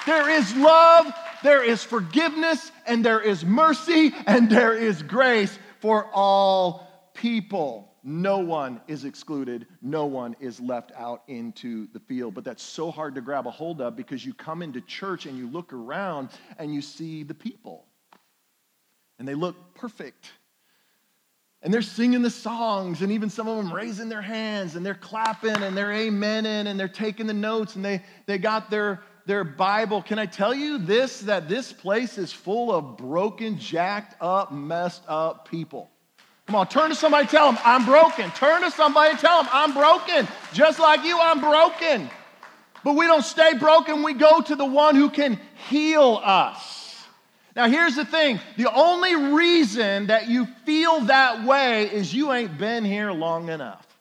There 0.06 0.28
is 0.28 0.54
love, 0.56 1.12
there 1.42 1.64
is 1.64 1.82
forgiveness, 1.82 2.70
and 2.86 3.04
there 3.04 3.20
is 3.20 3.44
mercy, 3.44 4.12
and 4.26 4.50
there 4.50 4.74
is 4.74 5.02
grace 5.02 5.58
for 5.80 6.06
all 6.12 7.10
people. 7.14 7.94
No 8.06 8.38
one 8.38 8.82
is 8.86 9.06
excluded. 9.06 9.66
No 9.80 10.04
one 10.04 10.36
is 10.38 10.60
left 10.60 10.92
out 10.94 11.22
into 11.26 11.88
the 11.94 12.00
field. 12.00 12.34
But 12.34 12.44
that's 12.44 12.62
so 12.62 12.90
hard 12.90 13.14
to 13.14 13.22
grab 13.22 13.46
a 13.46 13.50
hold 13.50 13.80
of 13.80 13.96
because 13.96 14.26
you 14.26 14.34
come 14.34 14.60
into 14.60 14.82
church 14.82 15.24
and 15.24 15.38
you 15.38 15.48
look 15.48 15.72
around 15.72 16.28
and 16.58 16.74
you 16.74 16.82
see 16.82 17.22
the 17.22 17.32
people. 17.32 17.86
And 19.18 19.26
they 19.26 19.34
look 19.34 19.56
perfect. 19.74 20.32
And 21.62 21.72
they're 21.72 21.80
singing 21.80 22.20
the 22.20 22.28
songs, 22.28 23.00
and 23.00 23.10
even 23.10 23.30
some 23.30 23.48
of 23.48 23.56
them 23.56 23.72
raising 23.72 24.10
their 24.10 24.20
hands, 24.20 24.76
and 24.76 24.84
they're 24.84 24.94
clapping, 24.94 25.62
and 25.62 25.74
they're 25.74 25.94
amening, 25.94 26.66
and 26.66 26.78
they're 26.78 26.88
taking 26.88 27.26
the 27.26 27.32
notes, 27.32 27.74
and 27.74 27.82
they, 27.82 28.02
they 28.26 28.36
got 28.36 28.70
their 28.70 29.00
their 29.26 29.44
Bible. 29.44 30.02
Can 30.02 30.18
I 30.18 30.26
tell 30.26 30.54
you 30.54 30.78
this 30.78 31.20
that 31.20 31.48
this 31.48 31.72
place 31.72 32.18
is 32.18 32.32
full 32.32 32.72
of 32.72 32.96
broken, 32.96 33.58
jacked 33.58 34.20
up, 34.20 34.52
messed 34.52 35.02
up 35.08 35.48
people? 35.48 35.90
Come 36.46 36.56
on, 36.56 36.68
turn 36.68 36.90
to 36.90 36.94
somebody, 36.94 37.26
tell 37.26 37.50
them, 37.50 37.60
I'm 37.64 37.86
broken. 37.86 38.30
Turn 38.32 38.62
to 38.62 38.70
somebody 38.70 39.16
tell 39.16 39.42
them, 39.42 39.50
I'm 39.52 39.72
broken. 39.72 40.28
Just 40.52 40.78
like 40.78 41.02
you, 41.04 41.18
I'm 41.18 41.40
broken. 41.40 42.10
But 42.84 42.96
we 42.96 43.06
don't 43.06 43.24
stay 43.24 43.54
broken, 43.54 44.02
we 44.02 44.12
go 44.12 44.42
to 44.42 44.54
the 44.54 44.66
one 44.66 44.94
who 44.94 45.08
can 45.08 45.40
heal 45.68 46.20
us. 46.22 47.02
Now, 47.56 47.68
here's 47.68 47.96
the 47.96 48.04
thing 48.04 48.40
the 48.56 48.72
only 48.72 49.14
reason 49.14 50.08
that 50.08 50.28
you 50.28 50.46
feel 50.66 51.00
that 51.02 51.44
way 51.44 51.84
is 51.84 52.12
you 52.12 52.32
ain't 52.32 52.58
been 52.58 52.84
here 52.84 53.12
long 53.12 53.48
enough. 53.48 53.86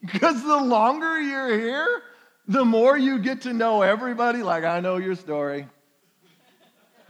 Because 0.00 0.44
the 0.44 0.56
longer 0.56 1.20
you're 1.20 1.58
here, 1.58 2.02
the 2.48 2.64
more 2.64 2.96
you 2.96 3.18
get 3.18 3.42
to 3.42 3.52
know 3.52 3.82
everybody. 3.82 4.42
Like, 4.42 4.64
I 4.64 4.80
know 4.80 4.96
your 4.96 5.14
story. 5.14 5.68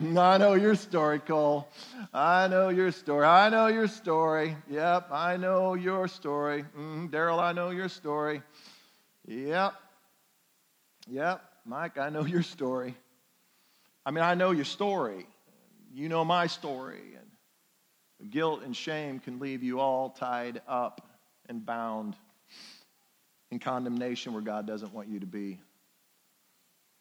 I 0.00 0.38
know 0.38 0.54
your 0.54 0.74
story, 0.74 1.18
Cole. 1.20 1.68
I 2.12 2.46
know 2.48 2.68
your 2.68 2.92
story. 2.92 3.26
I 3.26 3.48
know 3.48 3.68
your 3.68 3.88
story. 3.88 4.56
Yep, 4.68 5.08
I 5.10 5.36
know 5.36 5.74
your 5.74 6.06
story. 6.06 6.64
Mm, 6.76 7.10
Daryl, 7.10 7.40
I 7.40 7.52
know 7.52 7.70
your 7.70 7.88
story. 7.88 8.42
Yep. 9.26 9.74
Yep, 11.08 11.42
Mike, 11.64 11.98
I 11.98 12.10
know 12.10 12.24
your 12.24 12.42
story. 12.42 12.94
I 14.04 14.10
mean, 14.10 14.22
I 14.22 14.34
know 14.34 14.50
your 14.50 14.64
story. 14.64 15.26
You 15.92 16.08
know 16.08 16.24
my 16.24 16.46
story. 16.46 17.16
And 18.20 18.30
guilt 18.30 18.62
and 18.64 18.76
shame 18.76 19.18
can 19.18 19.38
leave 19.38 19.62
you 19.62 19.80
all 19.80 20.10
tied 20.10 20.60
up 20.68 21.00
and 21.48 21.64
bound 21.64 22.14
in 23.50 23.58
condemnation 23.58 24.32
where 24.32 24.42
God 24.42 24.66
doesn't 24.66 24.92
want 24.92 25.08
you 25.08 25.20
to 25.20 25.26
be. 25.26 25.60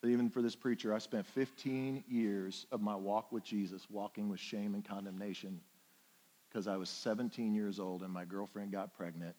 But 0.01 0.09
even 0.09 0.29
for 0.29 0.41
this 0.41 0.55
preacher, 0.55 0.93
I 0.93 0.99
spent 0.99 1.25
15 1.25 2.03
years 2.07 2.67
of 2.71 2.81
my 2.81 2.95
walk 2.95 3.31
with 3.31 3.43
Jesus 3.43 3.87
walking 3.89 4.29
with 4.29 4.39
shame 4.39 4.73
and 4.75 4.85
condemnation 4.85 5.59
because 6.49 6.67
I 6.67 6.77
was 6.77 6.89
17 6.89 7.53
years 7.53 7.79
old 7.79 8.03
and 8.03 8.11
my 8.11 8.25
girlfriend 8.25 8.71
got 8.71 8.93
pregnant, 8.95 9.35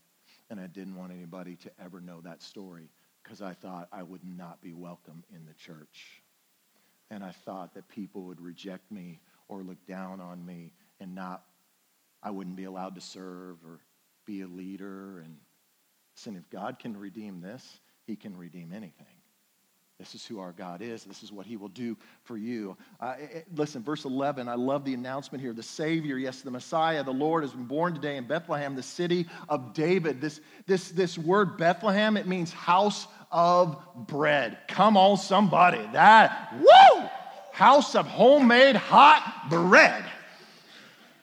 and 0.50 0.60
I 0.60 0.66
didn't 0.66 0.96
want 0.96 1.12
anybody 1.12 1.56
to 1.56 1.70
ever 1.82 2.00
know 2.00 2.20
that 2.22 2.42
story 2.42 2.90
because 3.22 3.40
I 3.40 3.52
thought 3.52 3.88
I 3.92 4.02
would 4.02 4.24
not 4.24 4.60
be 4.60 4.72
welcome 4.72 5.22
in 5.34 5.44
the 5.46 5.54
church. 5.54 6.22
And 7.10 7.24
I 7.24 7.30
thought 7.30 7.74
that 7.74 7.88
people 7.88 8.22
would 8.24 8.40
reject 8.40 8.90
me 8.90 9.20
or 9.48 9.62
look 9.62 9.84
down 9.86 10.20
on 10.20 10.44
me 10.44 10.72
and 11.00 11.14
not, 11.14 11.44
I 12.22 12.30
wouldn't 12.30 12.56
be 12.56 12.64
allowed 12.64 12.94
to 12.96 13.00
serve 13.00 13.56
or 13.64 13.80
be 14.26 14.42
a 14.42 14.46
leader. 14.46 15.20
And 15.20 15.36
listen, 16.18 16.34
if 16.34 16.50
God 16.50 16.80
can 16.80 16.96
redeem 16.96 17.40
this, 17.40 17.78
he 18.04 18.16
can 18.16 18.36
redeem 18.36 18.72
anything. 18.72 19.06
This 20.00 20.16
is 20.16 20.26
who 20.26 20.40
our 20.40 20.50
God 20.50 20.82
is. 20.82 21.04
This 21.04 21.22
is 21.22 21.30
what 21.30 21.46
he 21.46 21.56
will 21.56 21.68
do 21.68 21.96
for 22.24 22.36
you. 22.36 22.76
Uh, 22.98 23.14
listen, 23.54 23.84
verse 23.84 24.04
11, 24.04 24.48
I 24.48 24.56
love 24.56 24.84
the 24.84 24.94
announcement 24.94 25.40
here. 25.40 25.52
The 25.52 25.62
Savior, 25.62 26.18
yes, 26.18 26.40
the 26.40 26.50
Messiah, 26.50 27.04
the 27.04 27.12
Lord 27.12 27.44
has 27.44 27.52
been 27.52 27.66
born 27.66 27.94
today 27.94 28.16
in 28.16 28.26
Bethlehem, 28.26 28.74
the 28.74 28.82
city 28.82 29.28
of 29.48 29.74
David. 29.74 30.20
This, 30.20 30.40
this, 30.66 30.90
this 30.90 31.16
word 31.16 31.56
Bethlehem, 31.56 32.16
it 32.16 32.26
means 32.26 32.52
house 32.52 33.06
of 33.30 33.80
bread. 34.08 34.58
Come 34.66 34.96
on, 34.96 35.18
somebody. 35.18 35.88
That, 35.92 36.52
woo! 36.60 37.04
House 37.52 37.94
of 37.94 38.08
homemade 38.08 38.74
hot 38.74 39.46
bread. 39.50 40.04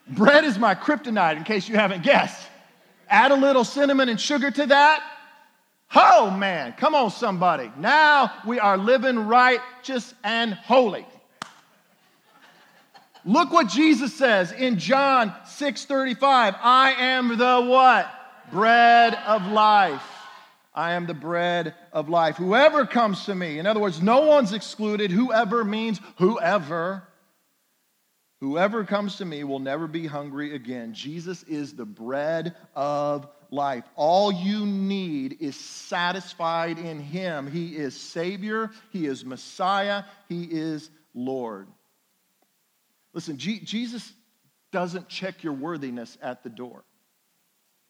Bread 0.08 0.46
is 0.46 0.58
my 0.58 0.74
kryptonite, 0.74 1.36
in 1.36 1.44
case 1.44 1.68
you 1.68 1.76
haven't 1.76 2.04
guessed. 2.04 2.48
Add 3.16 3.32
a 3.32 3.36
little 3.36 3.64
cinnamon 3.64 4.10
and 4.10 4.20
sugar 4.20 4.52
to 4.52 4.66
that 4.68 5.02
Oh 5.94 6.30
man, 6.30 6.74
come 6.74 6.94
on, 6.94 7.10
somebody. 7.10 7.72
Now 7.78 8.32
we 8.46 8.60
are 8.60 8.78
living 8.78 9.28
righteous 9.28 10.14
and 10.24 10.54
holy. 10.54 11.06
Look 13.24 13.52
what 13.52 13.70
Jesus 13.70 14.14
says 14.14 14.52
in 14.52 14.78
John 14.78 15.34
6:35. 15.46 16.56
I 16.62 16.96
am 17.00 17.38
the 17.38 17.62
what? 17.62 18.12
Bread 18.52 19.16
of 19.26 19.48
life. 19.48 20.04
I 20.74 20.92
am 20.92 21.06
the 21.06 21.14
bread 21.14 21.74
of 21.94 22.10
life. 22.10 22.36
Whoever 22.36 22.86
comes 22.86 23.26
to 23.26 23.34
me, 23.34 23.58
in 23.60 23.66
other 23.66 23.80
words, 23.80 24.02
no 24.02 24.22
one's 24.22 24.52
excluded. 24.52 25.10
Whoever 25.10 25.64
means 25.64 26.02
whoever. 26.18 27.04
Whoever 28.46 28.84
comes 28.84 29.16
to 29.16 29.26
me 29.26 29.44
will 29.44 29.58
never 29.58 29.88
be 29.88 30.06
hungry 30.06 30.54
again. 30.54 30.94
Jesus 30.94 31.42
is 31.44 31.74
the 31.74 31.84
bread 31.84 32.56
of 32.76 33.28
life. 33.50 33.86
All 33.96 34.32
you 34.32 34.68
need 34.68 35.38
is 35.40 35.56
satisfied 35.56 36.78
in 36.78 37.00
Him. 37.00 37.50
He 37.50 37.76
is 37.76 38.00
Savior, 38.00 38.70
He 38.92 39.08
is 39.08 39.26
Messiah, 39.26 40.04
He 40.30 40.44
is 40.44 40.92
Lord. 41.16 41.68
Listen, 43.14 43.36
G- 43.38 43.62
Jesus 43.62 44.14
doesn't 44.72 45.10
check 45.10 45.44
your 45.44 45.54
worthiness 45.54 46.16
at 46.22 46.44
the 46.44 46.50
door. 46.52 46.84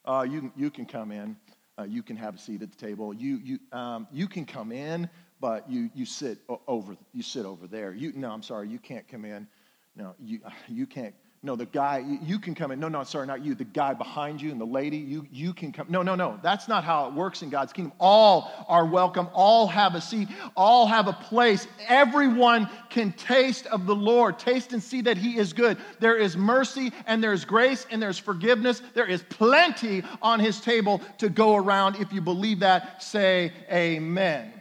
Uh, 0.06 0.26
you, 0.26 0.54
you 0.56 0.72
can 0.72 0.86
come 0.86 1.12
in, 1.12 1.36
uh, 1.78 1.84
you 1.84 2.02
can 2.02 2.16
have 2.16 2.36
a 2.36 2.38
seat 2.38 2.62
at 2.62 2.72
the 2.72 2.78
table, 2.78 3.14
you, 3.14 3.42
you, 3.44 3.60
um, 3.74 4.08
you 4.10 4.26
can 4.26 4.46
come 4.46 4.72
in, 4.72 5.10
but 5.42 5.70
you, 5.70 5.90
you, 5.94 6.06
sit 6.06 6.38
over, 6.66 6.96
you 7.14 7.24
sit 7.24 7.46
over 7.46 7.68
there. 7.68 7.94
You, 7.94 8.14
no, 8.16 8.32
I'm 8.32 8.42
sorry, 8.42 8.70
you 8.70 8.80
can't 8.80 9.06
come 9.06 9.26
in. 9.26 9.50
No, 9.96 10.16
you, 10.20 10.42
you 10.68 10.86
can't 10.86 11.16
no, 11.46 11.56
the 11.56 11.68
guy, 11.68 12.04
you 12.24 12.40
can 12.40 12.56
come 12.56 12.72
in. 12.72 12.80
No, 12.80 12.88
no, 12.88 13.04
sorry, 13.04 13.28
not 13.28 13.46
you. 13.46 13.54
The 13.54 13.66
guy 13.66 13.94
behind 13.94 14.42
you 14.42 14.50
and 14.52 14.60
the 14.60 14.66
lady, 14.66 14.98
you, 14.98 15.28
you 15.32 15.54
can 15.54 15.72
come. 15.72 15.86
No, 15.90 16.02
no, 16.02 16.16
no. 16.16 16.40
That's 16.42 16.68
not 16.68 16.84
how 16.84 17.08
it 17.08 17.14
works 17.14 17.44
in 17.44 17.52
God's 17.52 17.72
kingdom. 17.72 17.94
All 18.00 18.66
are 18.68 18.88
welcome. 18.88 19.30
All 19.32 19.68
have 19.68 19.94
a 19.94 20.02
seat. 20.02 20.28
All 20.58 20.88
have 20.88 21.08
a 21.08 21.14
place. 21.14 21.68
Everyone 21.88 22.68
can 22.90 23.12
taste 23.12 23.68
of 23.68 23.86
the 23.86 23.96
Lord. 23.96 24.40
Taste 24.40 24.74
and 24.74 24.82
see 24.82 25.02
that 25.02 25.18
He 25.18 25.38
is 25.38 25.54
good. 25.54 25.78
There 26.00 26.18
is 26.18 26.36
mercy 26.36 26.92
and 27.06 27.24
there's 27.24 27.46
grace 27.46 27.86
and 27.92 28.02
there's 28.02 28.18
forgiveness. 28.18 28.82
There 28.96 29.08
is 29.08 29.22
plenty 29.30 30.02
on 30.24 30.40
His 30.40 30.60
table 30.60 31.00
to 31.20 31.30
go 31.30 31.56
around. 31.58 31.98
If 31.98 32.12
you 32.12 32.22
believe 32.22 32.62
that, 32.62 33.04
say 33.04 33.54
amen. 33.72 34.52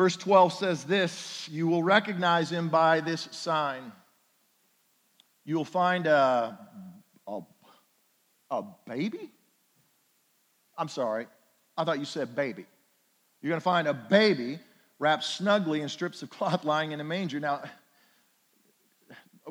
Verse 0.00 0.16
12 0.16 0.54
says 0.54 0.84
this 0.84 1.46
You 1.52 1.66
will 1.66 1.82
recognize 1.82 2.50
him 2.50 2.70
by 2.70 3.00
this 3.00 3.28
sign 3.32 3.92
you'll 5.44 5.62
find 5.62 6.06
a, 6.06 6.58
a, 7.26 7.40
a 8.50 8.62
baby. 8.86 9.30
I'm 10.78 10.88
sorry, 10.88 11.26
I 11.76 11.84
thought 11.84 11.98
you 11.98 12.06
said 12.06 12.34
baby. 12.34 12.64
You're 13.42 13.50
going 13.50 13.60
to 13.60 13.62
find 13.62 13.88
a 13.88 13.92
baby 13.92 14.58
wrapped 14.98 15.24
snugly 15.24 15.82
in 15.82 15.90
strips 15.90 16.22
of 16.22 16.30
cloth 16.30 16.64
lying 16.64 16.92
in 16.92 17.00
a 17.02 17.04
manger. 17.04 17.38
Now, 17.38 17.62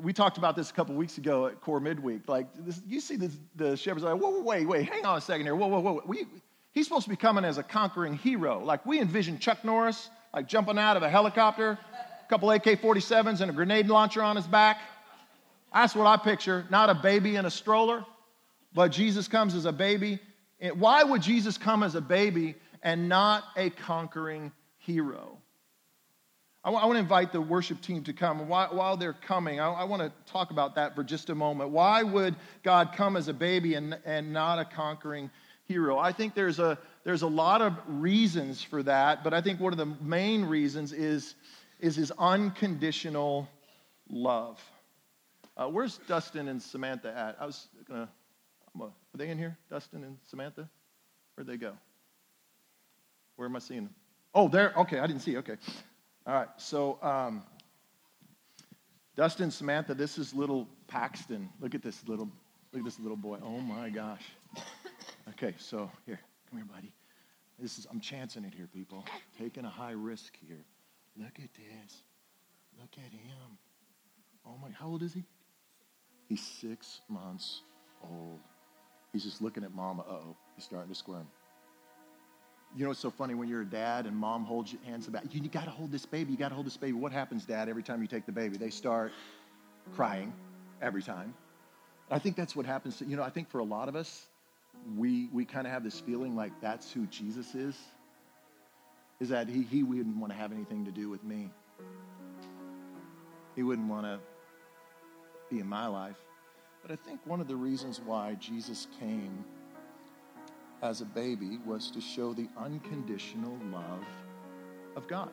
we 0.02 0.14
talked 0.14 0.40
about 0.40 0.56
this 0.56 0.72
a 0.72 0.74
couple 0.74 0.96
weeks 0.96 1.20
ago 1.20 1.46
at 1.46 1.62
Core 1.62 1.80
Midweek. 1.80 2.28
Like, 2.28 2.48
this, 2.58 2.82
you 2.88 3.02
see 3.02 3.18
this, 3.18 3.38
the 3.56 3.78
shepherds 3.78 4.04
like, 4.04 4.20
whoa, 4.20 4.32
whoa, 4.32 4.42
wait, 4.42 4.68
wait, 4.68 4.90
hang 4.90 5.06
on 5.06 5.20
a 5.20 5.22
second 5.22 5.46
here. 5.46 5.56
Whoa, 5.56 5.68
whoa, 5.68 5.80
whoa. 5.80 6.02
We, 6.08 6.26
he's 6.72 6.88
supposed 6.88 7.04
to 7.04 7.12
be 7.12 7.18
coming 7.18 7.46
as 7.46 7.60
a 7.60 7.64
conquering 7.64 8.16
hero. 8.16 8.64
Like, 8.64 8.84
we 8.84 9.00
envision 9.00 9.38
Chuck 9.38 9.64
Norris, 9.64 10.10
like 10.34 10.48
jumping 10.48 10.78
out 10.78 10.98
of 10.98 11.04
a 11.04 11.10
helicopter, 11.10 11.78
a 11.94 12.30
couple 12.30 12.52
AK 12.52 12.64
47s 12.64 13.42
and 13.42 13.50
a 13.50 13.54
grenade 13.54 13.88
launcher 13.88 14.22
on 14.22 14.36
his 14.36 14.48
back. 14.48 14.80
That's 15.74 15.96
what 15.96 16.08
I 16.08 16.18
picture, 16.18 16.66
not 16.70 16.90
a 16.90 16.96
baby 16.96 17.36
in 17.36 17.46
a 17.46 17.52
stroller, 17.52 18.06
but 18.74 18.90
Jesus 18.90 19.28
comes 19.28 19.56
as 19.56 19.66
a 19.66 19.72
baby. 19.72 20.20
Why 20.74 21.04
would 21.04 21.22
Jesus 21.22 21.58
come 21.58 21.84
as 21.84 21.96
a 21.96 22.02
baby 22.02 22.56
and 22.82 23.08
not 23.08 23.44
a 23.56 23.70
conquering 23.70 24.52
hero? 24.80 25.38
I 26.62 26.72
want 26.72 26.94
to 26.94 27.00
invite 27.00 27.32
the 27.32 27.40
worship 27.40 27.82
team 27.82 28.04
to 28.04 28.14
come. 28.14 28.50
While 28.50 28.98
they're 28.98 29.14
coming, 29.14 29.62
I 29.62 29.86
want 29.86 30.02
to 30.02 30.12
talk 30.32 30.52
about 30.52 30.76
that 30.76 30.94
for 30.94 31.04
just 31.04 31.30
a 31.30 31.36
moment. 31.36 31.70
Why 31.70 32.04
would 32.04 32.36
God 32.64 32.92
come 32.96 33.16
as 33.16 33.30
a 33.30 33.34
baby 33.34 33.76
and, 33.76 33.98
and 34.06 34.34
not 34.34 34.60
a 34.60 34.66
conquering 34.66 35.32
hero? 35.66 35.98
I 35.98 36.12
think 36.12 36.36
there's 36.36 36.60
a, 36.60 36.78
there's 37.04 37.22
a 37.22 37.28
lot 37.28 37.62
of 37.62 37.74
reasons 37.88 38.62
for 38.62 38.84
that, 38.84 39.24
but 39.24 39.34
I 39.34 39.42
think 39.42 39.60
one 39.60 39.74
of 39.74 39.78
the 39.78 39.86
main 39.86 40.46
reasons 40.46 40.92
is, 40.92 41.36
is 41.80 41.96
his 41.96 42.12
unconditional 42.18 43.48
love. 44.10 44.60
Uh, 45.56 45.68
where's 45.68 45.98
Dustin 46.08 46.48
and 46.48 46.62
Samantha 46.62 47.10
at? 47.10 47.38
I 47.40 47.46
was 47.46 47.68
gonna. 47.88 48.10
are 48.80 48.92
they 49.16 49.30
in 49.30 49.38
here? 49.38 49.58
Dustin 49.70 50.04
and 50.04 50.18
Samantha? 50.26 50.70
Where'd 51.36 51.48
they 51.48 51.58
go? 51.58 51.74
Where 53.36 53.48
am 53.48 53.56
I 53.56 53.60
seeing 53.60 53.86
them? 53.86 53.96
Oh, 54.34 54.48
there. 54.48 54.74
Okay, 54.76 55.00
I 55.00 55.08
didn't 55.08 55.22
see. 55.22 55.38
Okay. 55.38 55.56
All 56.26 56.34
right. 56.34 56.50
So, 56.58 57.00
um, 57.02 57.44
Dustin, 59.16 59.52
Samantha, 59.52 59.94
this 59.94 60.18
is 60.18 60.34
little 60.34 60.68
Paxton. 60.88 61.50
Look 61.60 61.76
at 61.76 61.82
this 61.82 62.08
little. 62.08 62.30
Look 62.72 62.80
at 62.82 62.86
this 62.86 63.00
little 63.00 63.18
boy. 63.18 63.40
Oh 63.44 63.60
my 63.60 63.90
gosh. 63.90 64.24
Okay, 65.30 65.54
so 65.58 65.92
here, 66.06 66.20
come 66.50 66.60
here, 66.60 66.68
buddy. 66.74 66.94
This 67.60 67.78
is 67.78 67.88
I'm 67.90 68.00
chancing 68.00 68.44
it 68.46 68.54
here, 68.54 68.68
people. 68.74 69.06
Taking 69.38 69.66
a 69.66 69.70
high 69.70 69.92
risk 69.92 70.34
here. 70.48 70.66
Look 71.18 71.38
at 71.38 71.54
this. 71.54 72.04
Look 72.80 72.92
at 72.98 73.12
him. 73.12 73.58
Oh 74.46 74.56
my, 74.62 74.70
how 74.72 74.88
old 74.88 75.04
is 75.04 75.14
he? 75.14 75.24
He's 76.28 76.42
six 76.42 77.02
months 77.10 77.62
old. 78.04 78.40
He's 79.12 79.24
just 79.24 79.42
looking 79.42 79.64
at 79.64 79.74
mama. 79.74 80.04
Uh-oh. 80.04 80.36
he's 80.56 80.64
starting 80.64 80.90
to 80.90 80.96
squirm. 80.96 81.28
You 82.76 82.84
know 82.84 82.90
what's 82.90 83.00
so 83.00 83.10
funny 83.10 83.34
when 83.34 83.50
you're 83.50 83.64
a 83.64 83.66
dad 83.66 84.06
and 84.06 84.16
mom 84.16 84.46
holds 84.46 84.72
your 84.72 84.82
hands 84.84 85.08
about 85.08 85.34
you, 85.34 85.42
you 85.42 85.50
got 85.50 85.66
to 85.66 85.72
hold 85.72 85.92
this 85.92 86.06
baby. 86.06 86.32
You 86.32 86.38
got 86.38 86.50
to 86.50 86.56
hold 86.56 86.68
this 86.68 86.78
baby. 86.78 86.94
What 86.94 87.12
happens, 87.12 87.44
dad, 87.44 87.68
every 87.68 87.82
time 87.82 88.02
you 88.02 88.08
take 88.08 88.28
the 88.28 88.32
baby? 88.32 88.58
They 88.58 88.70
start 88.70 89.12
crying 89.96 90.32
every 90.82 91.02
time. 91.02 91.34
I 92.12 92.20
think 92.20 92.36
that's 92.36 92.56
what 92.56 92.68
happens. 92.68 92.98
To, 92.98 93.06
you 93.06 93.18
know, 93.18 93.24
I 93.24 93.32
think 93.32 93.50
for 93.50 93.58
a 93.60 93.64
lot 93.64 93.90
of 93.90 93.96
us, 93.96 94.28
we, 94.98 95.30
we 95.34 95.46
kind 95.46 95.68
of 95.68 95.74
have 95.74 95.84
this 95.84 96.00
feeling 96.00 96.36
like 96.36 96.52
that's 96.62 96.92
who 96.92 97.06
Jesus 97.08 97.56
is, 97.56 97.76
is 99.20 99.30
that 99.30 99.48
he, 99.48 99.64
he 99.64 99.84
wouldn't 99.84 100.18
want 100.18 100.32
to 100.32 100.38
have 100.38 100.52
anything 100.52 100.86
to 100.86 100.92
do 100.92 101.10
with 101.10 101.24
me. 101.24 101.50
He 103.56 103.64
wouldn't 103.64 103.90
want 103.90 104.06
to 104.06 104.20
be 105.50 105.60
in 105.60 105.68
my 105.68 105.88
life. 105.88 106.18
But 106.82 106.92
I 106.92 106.96
think 106.96 107.20
one 107.26 107.42
of 107.42 107.48
the 107.48 107.56
reasons 107.56 108.00
why 108.04 108.36
Jesus 108.36 108.88
came 109.00 109.44
as 110.82 111.02
a 111.02 111.06
baby 111.06 111.60
was 111.66 111.92
to 111.92 112.00
show 112.00 112.34
the 112.34 112.48
unconditional 112.58 113.58
love 113.72 114.06
of 114.96 115.08
God. 115.08 115.32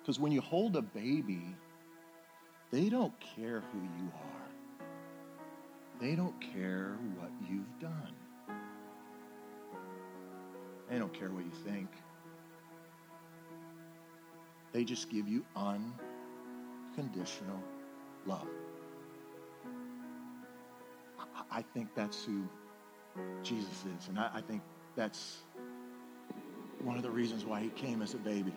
Because 0.00 0.18
when 0.18 0.32
you 0.32 0.40
hold 0.40 0.76
a 0.76 0.82
baby, 0.82 1.56
they 2.70 2.88
don't 2.88 3.14
care 3.20 3.62
who 3.72 3.78
you 3.78 4.12
are. 4.14 4.41
They 6.00 6.16
don't 6.16 6.38
care 6.40 6.96
what 7.18 7.30
you've 7.48 7.78
done. 7.80 8.12
They 10.90 10.98
don't 10.98 11.14
care 11.14 11.30
what 11.30 11.44
you 11.44 11.52
think. 11.64 11.88
They 14.72 14.84
just 14.84 15.10
give 15.10 15.28
you 15.28 15.44
unconditional 15.54 17.62
love. 18.26 18.48
I 21.50 21.62
think 21.74 21.88
that's 21.94 22.24
who 22.24 22.44
Jesus 23.42 23.84
is. 23.98 24.08
And 24.08 24.18
I, 24.18 24.40
think 24.40 24.62
that's 24.96 25.42
one 26.82 26.96
of 26.96 27.02
the 27.02 27.10
reasons 27.10 27.44
why 27.44 27.60
he 27.60 27.68
came 27.70 28.00
as 28.00 28.14
a 28.14 28.18
baby. 28.18 28.54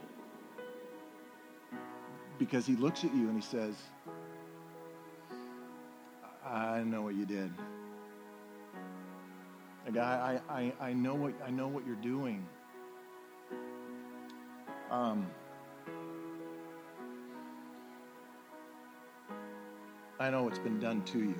Because 2.39 2.65
he 2.65 2.75
looks 2.75 3.03
at 3.03 3.13
you 3.13 3.27
and 3.27 3.36
he 3.36 3.41
says, 3.41 3.75
I 6.46 6.84
know 6.84 7.02
what 7.02 7.16
you 7.16 7.26
did. 7.26 7.52
Like 9.86 9.98
I, 9.98 10.39
I, 10.50 10.74
I 10.80 10.93
know 10.93 11.16
what 11.16 11.34
I 11.46 11.52
know 11.52 11.68
what 11.68 11.86
you're 11.86 11.96
doing. 11.96 12.46
Um, 14.89 15.28
I 20.20 20.30
know 20.30 20.43
what's 20.43 20.60
been 20.60 20.80
done 20.80 21.04
to 21.04 21.20
you. 21.20 21.36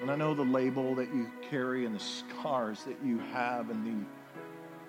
And 0.00 0.10
I 0.10 0.16
know 0.16 0.34
the 0.34 0.42
label 0.42 0.94
that 0.96 1.14
you 1.14 1.30
carry 1.48 1.86
and 1.86 1.94
the 1.94 2.00
scars 2.00 2.82
that 2.84 2.96
you 3.04 3.18
have 3.32 3.70
and 3.70 3.86
the, 3.86 4.06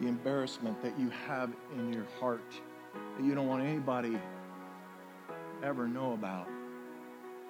the 0.01 0.07
embarrassment 0.07 0.81
that 0.81 0.99
you 0.99 1.09
have 1.27 1.51
in 1.77 1.93
your 1.93 2.05
heart 2.19 2.51
that 2.93 3.23
you 3.23 3.35
don't 3.35 3.47
want 3.47 3.63
anybody 3.63 4.19
ever 5.63 5.87
know 5.87 6.13
about. 6.13 6.47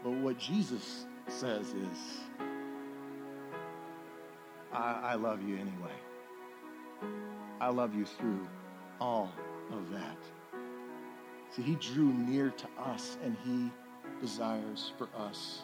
But 0.03 0.11
what 0.11 0.37
Jesus 0.37 1.05
says 1.27 1.67
is, 1.67 2.19
I, 4.73 4.99
I 5.03 5.15
love 5.15 5.41
you 5.41 5.55
anyway. 5.55 5.93
I 7.61 7.69
love 7.69 7.95
you 7.95 8.05
through 8.05 8.45
all 8.99 9.31
of 9.71 9.89
that. 9.91 10.17
See, 11.51 11.61
he 11.61 11.75
drew 11.75 12.11
near 12.11 12.49
to 12.49 12.67
us 12.77 13.17
and 13.23 13.37
he 13.45 13.71
desires 14.19 14.91
for 14.97 15.07
us 15.17 15.61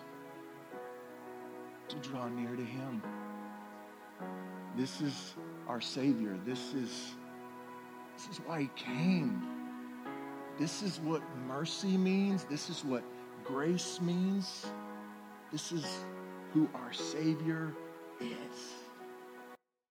to 1.89 1.95
draw 1.97 2.29
near 2.29 2.55
to 2.55 2.63
him. 2.63 3.01
This 4.77 5.01
is 5.01 5.35
our 5.67 5.81
Savior. 5.81 6.37
This 6.45 6.73
is, 6.73 7.15
this 8.15 8.29
is 8.31 8.37
why 8.45 8.61
he 8.61 8.69
came. 8.75 9.41
This 10.57 10.83
is 10.83 10.99
what 10.99 11.21
mercy 11.47 11.97
means. 11.97 12.43
This 12.45 12.69
is 12.69 12.85
what 12.85 13.03
grace 13.53 13.99
means. 13.99 14.67
This 15.51 15.71
is 15.71 15.85
who 16.53 16.69
our 16.75 16.93
Savior 16.93 17.73
is. 18.21 18.78